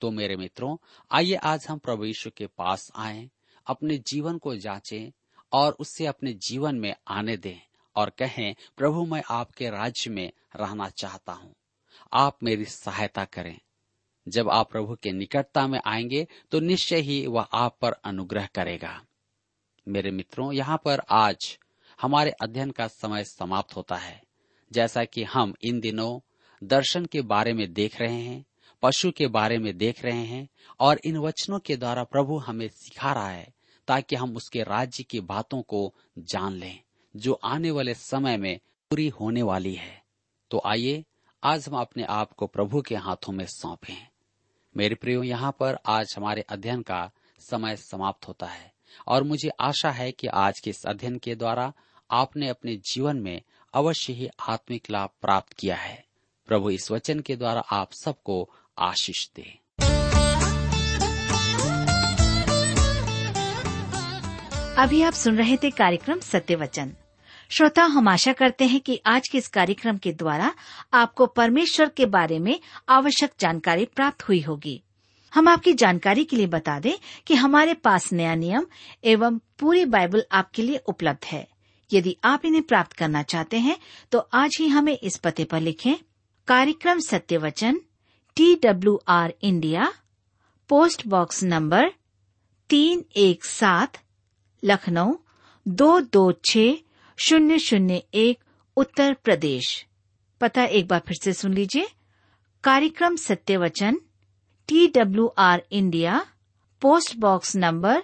तो 0.00 0.10
मेरे 0.10 0.36
मित्रों, 0.36 0.76
आइए 1.10 1.34
आज 1.34 1.66
हम 1.66 1.78
प्रभु 1.78 2.04
यीशु 2.04 2.30
के 2.30 2.46
पास 2.46 2.92
आए, 2.96 3.30
अपने 3.66 3.98
जीवन 3.98 4.38
को 4.38 4.56
जांचें 4.56 5.12
और 5.52 5.72
उससे 5.72 6.06
अपने 6.06 6.32
जीवन 6.32 6.74
में 6.74 6.94
आने 7.08 7.36
दें 7.36 7.60
और 7.96 8.10
कहें, 8.10 8.54
प्रभु, 8.76 9.04
मैं 9.04 9.22
आपके 9.30 9.70
राज्य 9.70 10.10
में 10.10 10.32
रहना 10.56 10.88
चाहता 10.88 11.32
हूँ। 11.32 11.54
आप 12.12 12.38
मेरी 12.42 12.64
सहायता 12.64 13.24
करें। 13.24 13.58
जब 14.28 14.48
आप 14.48 14.70
प्रभु 14.70 14.94
के 14.94 15.12
निकटता 15.12 15.66
में 15.66 15.80
आएँगे 15.86 16.26
तो 16.50 16.60
निश्चय 16.60 16.96
ही 16.96 17.26
वह 17.26 17.42
आप 17.42 17.78
पर 17.80 17.92
अनुग्रह 17.92 18.46
करेगा। 18.46 19.02
मेरे 19.88 20.10
मित्रों, 20.10 20.52
यहाँ 20.52 20.82
पर 20.84 21.00
आज 21.10 21.58
हमारे 22.00 22.30
अध्ययन 22.30 22.70
का 22.70 22.86
समय 22.86 23.24
समाप्त 23.24 23.76
होता 23.76 23.96
है। 23.96 24.22
जैसा 24.72 25.04
कि 25.04 25.24
हम 25.24 25.54
इन 25.64 25.80
दिनों 25.80 26.20
दर्शन 26.64 27.06
के 27.06 27.20
बारे 27.20 27.52
में 27.52 27.72
देख 27.72 28.00
रहे 28.00 28.20
हैं, 28.20 28.44
पशु 28.82 29.10
के 29.10 29.26
बारे 29.26 29.58
में 29.58 29.78
देख 29.78 30.04
रहे 30.04 30.24
हैं, 30.24 30.48
और 30.80 31.00
इन 31.04 31.16
वचनों 31.16 31.58
के 31.58 31.76
द्वारा 31.76 32.04
प्रभु 32.04 32.38
हमें 32.38 32.68
सिखा 32.68 33.12
रहा 33.12 33.28
है, 33.28 33.54
ताकि 33.88 34.16
हम 34.16 34.36
उसके 34.36 34.62
राज्य 34.62 35.04
की 35.04 35.20
बातों 35.20 35.62
को 35.62 35.94
जान 36.18 36.52
लें, 36.52 36.80
जो 37.16 37.32
आने 37.32 37.70
वाले 37.70 37.94
समय 37.94 38.36
में 38.36 38.58
पूरी 38.90 39.08
होने 39.08 39.42
वाली 39.42 39.74
है। 39.74 40.04
तो 40.50 40.62
आइए, 40.66 41.04
आज 41.42 41.68
हम 41.68 41.76
अपने 41.76 42.04
आप 42.04 42.32
को 42.32 42.46
प्रभु 42.46 42.82
के 42.82 42.96
हाथों 42.96 43.32
में 43.32 43.46
सौंपें। 43.46 44.08
मेरे 44.76 44.94
प्रियो, 44.94 45.22
यहाँ 45.22 45.56
पर 45.60 45.78
आज 45.86 46.14
हमारे 46.16 46.42
अध्ययन 46.42 46.82
का 46.82 47.10
समय 47.40 47.76
समाप्त 47.76 48.28
होता 48.28 48.46
है। 48.46 48.72
और 49.08 49.22
मुझे 49.22 49.48
आशा 49.48 49.90
है 49.90 50.12
कि 50.12 50.26
आज 50.26 50.60
के 50.60 50.70
इस 50.70 50.86
अध्ययन 50.86 51.18
के 51.18 51.34
द्वारा 51.34 51.72
आपने 52.10 52.48
अपने 52.48 52.76
जीवन 52.76 53.16
में 53.16 53.42
अवश्य 53.74 54.12
ही 54.12 54.30
आत्मिक 54.48 54.90
लाभ 54.90 55.08
प्राप्त 55.22 55.52
किया 55.52 55.76
है। 55.76 56.04
प्रभु, 56.46 56.70
इस 56.70 56.90
वचन 56.90 57.20
के 57.20 57.36
द्वारा 57.36 57.60
आप 57.60 57.92
सबको 57.92 58.50
आशीष 58.78 59.28
दे। 59.36 59.58
अभी 64.82 65.02
आप 65.02 65.12
सुन 65.12 65.38
रहे 65.38 65.56
थे 65.56 65.70
कार्यक्रम 65.70 66.20
सत्य 66.20 66.54
वचन। 66.54 66.92
श्रोता, 67.50 67.84
हम 67.84 68.08
आशा 68.08 68.32
करते 68.32 68.64
हैं 68.64 68.80
कि 68.80 68.98
आज 69.06 69.28
के 69.28 69.38
इस 69.38 69.48
कार्यक्रम 69.48 69.96
के 69.96 70.12
द्वारा 70.12 70.52
आपको 70.92 71.26
परमेश्वर 71.26 71.88
के 71.88 72.06
बारे 72.06 72.38
में 72.38 72.58
आवश्यक 72.88 73.32
जानकारी 73.40 73.84
प्राप्त 73.86 74.22
हुई 74.28 74.40
होगी। 74.40 74.82
हम 75.32 75.48
आपकी 75.48 75.72
जानकारी 75.72 76.24
के 76.24 76.36
लिए 76.36 76.46
बता 76.46 76.78
दें 76.80 76.92
कि 77.26 77.34
हमारे 77.34 77.74
पास 77.74 78.12
नया 78.12 78.34
नियम 78.34 78.66
एवं 79.04 79.38
पूरी 79.58 79.84
बाइबल 79.86 80.24
आपके 80.32 80.62
लिए 80.62 80.76
उपलब्ध 80.88 81.24
है। 81.24 81.46
यदि 81.90 82.16
आप 82.24 82.44
इन्हें 82.44 82.62
प्राप्त 82.62 82.92
करना 82.92 83.22
चाहते 83.24 83.58
हैं 83.58 83.76
तो 84.12 84.18
आज 84.34 84.56
ही 84.60 84.68
हमें 84.68 84.92
इस 84.94 85.16
पते 85.16 85.44
पर 85.44 85.60
लिखें, 85.60 85.94
कार्यक्रम 86.48 86.98
सत्य 87.00 87.36
वचन 87.38 87.80
T 88.36 88.54
W 88.54 89.00
R 89.08 89.34
India, 89.42 89.92
post 90.70 91.06
box 91.06 91.42
number 91.44 91.92
तीन 92.70 93.04
एक 93.16 93.44
सात, 93.44 93.98
लखनऊ, 94.62 95.14
दो 95.66 96.00
दो 96.02 96.32
छ 96.44 96.56
शून्य 97.18 97.58
शून्य 97.58 98.02
एक 98.14 98.38
उत्तर 98.76 99.14
प्रदेश। 99.24 99.66
पता 100.40 100.64
एक 100.64 100.86
बार 100.88 101.00
फिर 101.06 101.16
से 101.22 101.32
सुन 101.32 101.52
लीजिए। 101.54 101.86
कार्यक्रम 102.64 103.16
सत्य 103.16 103.56
वचन 103.56 103.98
T 104.68 104.86
W 104.88 105.26
R 105.38 105.62
India 105.70 106.24
post 106.82 107.16
box 107.16 107.54
number 107.56 108.02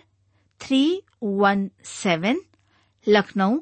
three 0.61 1.03
one 1.23 1.69
seven 1.85 2.41
Lucknow 3.07 3.59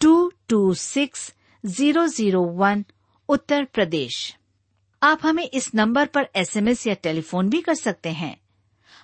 two 0.00 0.30
two 0.48 0.72
six 0.74 1.32
zero 1.64 2.06
zero 2.06 2.42
one 2.54 2.84
Uttar 3.28 3.64
Pradesh. 3.64 4.16
आप 5.02 5.20
हमें 5.22 5.44
इस 5.44 5.74
नंबर 5.74 6.06
पर 6.06 6.28
एसएमएस 6.36 6.86
या 6.86 6.94
टेलीफोन 7.02 7.48
भी 7.50 7.60
कर 7.60 7.74
सकते 7.74 8.12
हैं। 8.12 8.36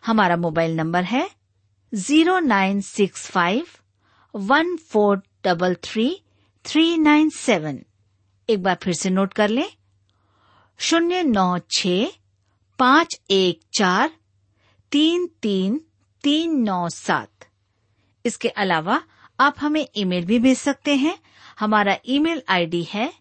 हमारा 0.07 0.37
मोबाइल 0.37 0.76
नंबर 0.76 1.04
है 1.04 1.28
zero 1.92 2.38
nine 2.40 2.80
six 2.80 3.30
five 3.30 3.66
one 4.35 4.76
four 4.90 5.22
double 5.44 5.74
three 5.85 6.09
three 6.64 6.96
nine 6.98 7.30
seven 7.30 7.85
एक 8.48 8.62
बार 8.62 8.78
फिर 8.83 8.94
से 8.94 9.11
नोट 9.11 9.33
कर 9.33 9.48
लें। 9.48 9.68
शून्य 10.80 11.22
नौ 11.22 11.59
छ 11.70 11.87
पाँच 12.78 13.20
एक 13.30 13.61
चार, 13.78 14.11
तीन 14.92 15.26
तीन 15.42 15.80
तीन 16.24 16.59
नौ 16.62 16.88
सात। 16.88 17.48
इसके 18.24 18.48
अलावा 18.48 19.00
आप 19.38 19.54
हमें 19.61 19.87
ईमेल 19.96 20.24
भी 20.26 20.38
भेज 20.38 20.57
सकते 20.59 20.94
हैं। 20.96 21.18
हमारा 21.61 21.96
ईमेल 22.09 22.42
आईडी 22.48 22.83
है 22.92 23.12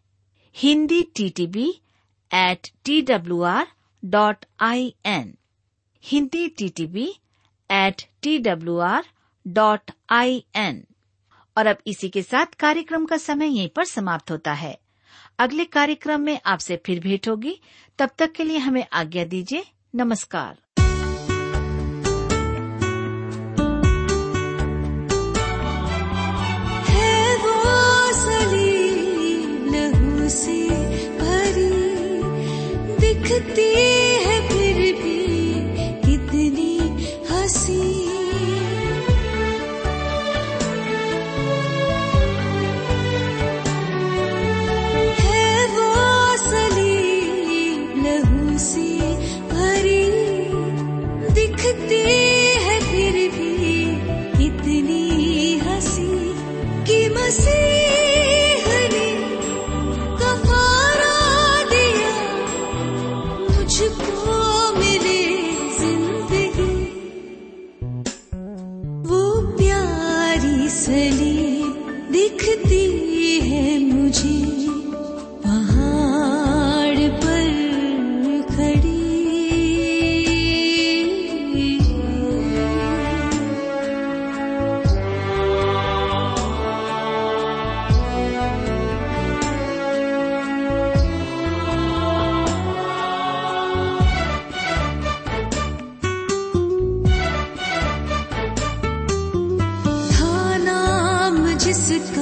Hindi 0.55 1.01
T 1.15 1.29
T 1.29 1.47
B 1.47 1.69
at 2.31 2.69
T 2.86 3.01
W 3.01 3.41
R 3.43 3.67
dot 4.03 4.45
I 4.62 4.93
N 5.05 5.33
Hindi 6.03 6.47
T 6.57 6.69
T 6.69 6.86
B 6.88 7.07
at 7.69 8.01
T 8.21 8.38
W 8.39 8.77
R 8.88 9.05
dot 9.45 9.91
I 10.12 10.43
N 10.55 10.83
और 11.57 11.65
अब 11.65 11.77
इसी 11.87 12.09
के 12.09 12.21
साथ 12.21 12.45
कार्यक्रम 12.45 13.05
का 13.05 13.17
समय 13.17 13.45
यहीं 13.45 13.69
पर 13.69 13.83
समाप्त 13.83 14.31
होता 14.31 14.53
है। 14.53 14.79
अगले 15.39 15.65
कार्यक्रम 15.65 16.21
में 16.21 16.39
आपसे 16.45 16.81
फिर 16.85 16.99
भेंट 16.99 17.27
होगी। 17.27 17.61
तब 17.99 18.09
तक 18.17 18.31
के 18.31 18.43
लिए 18.43 18.57
हमें 18.57 18.85
आज्ञा 18.93 19.23
दीजिए। 19.23 19.65
नमस्कार। 19.95 20.57
दिखती 32.99 34.12
नाम 101.73 102.12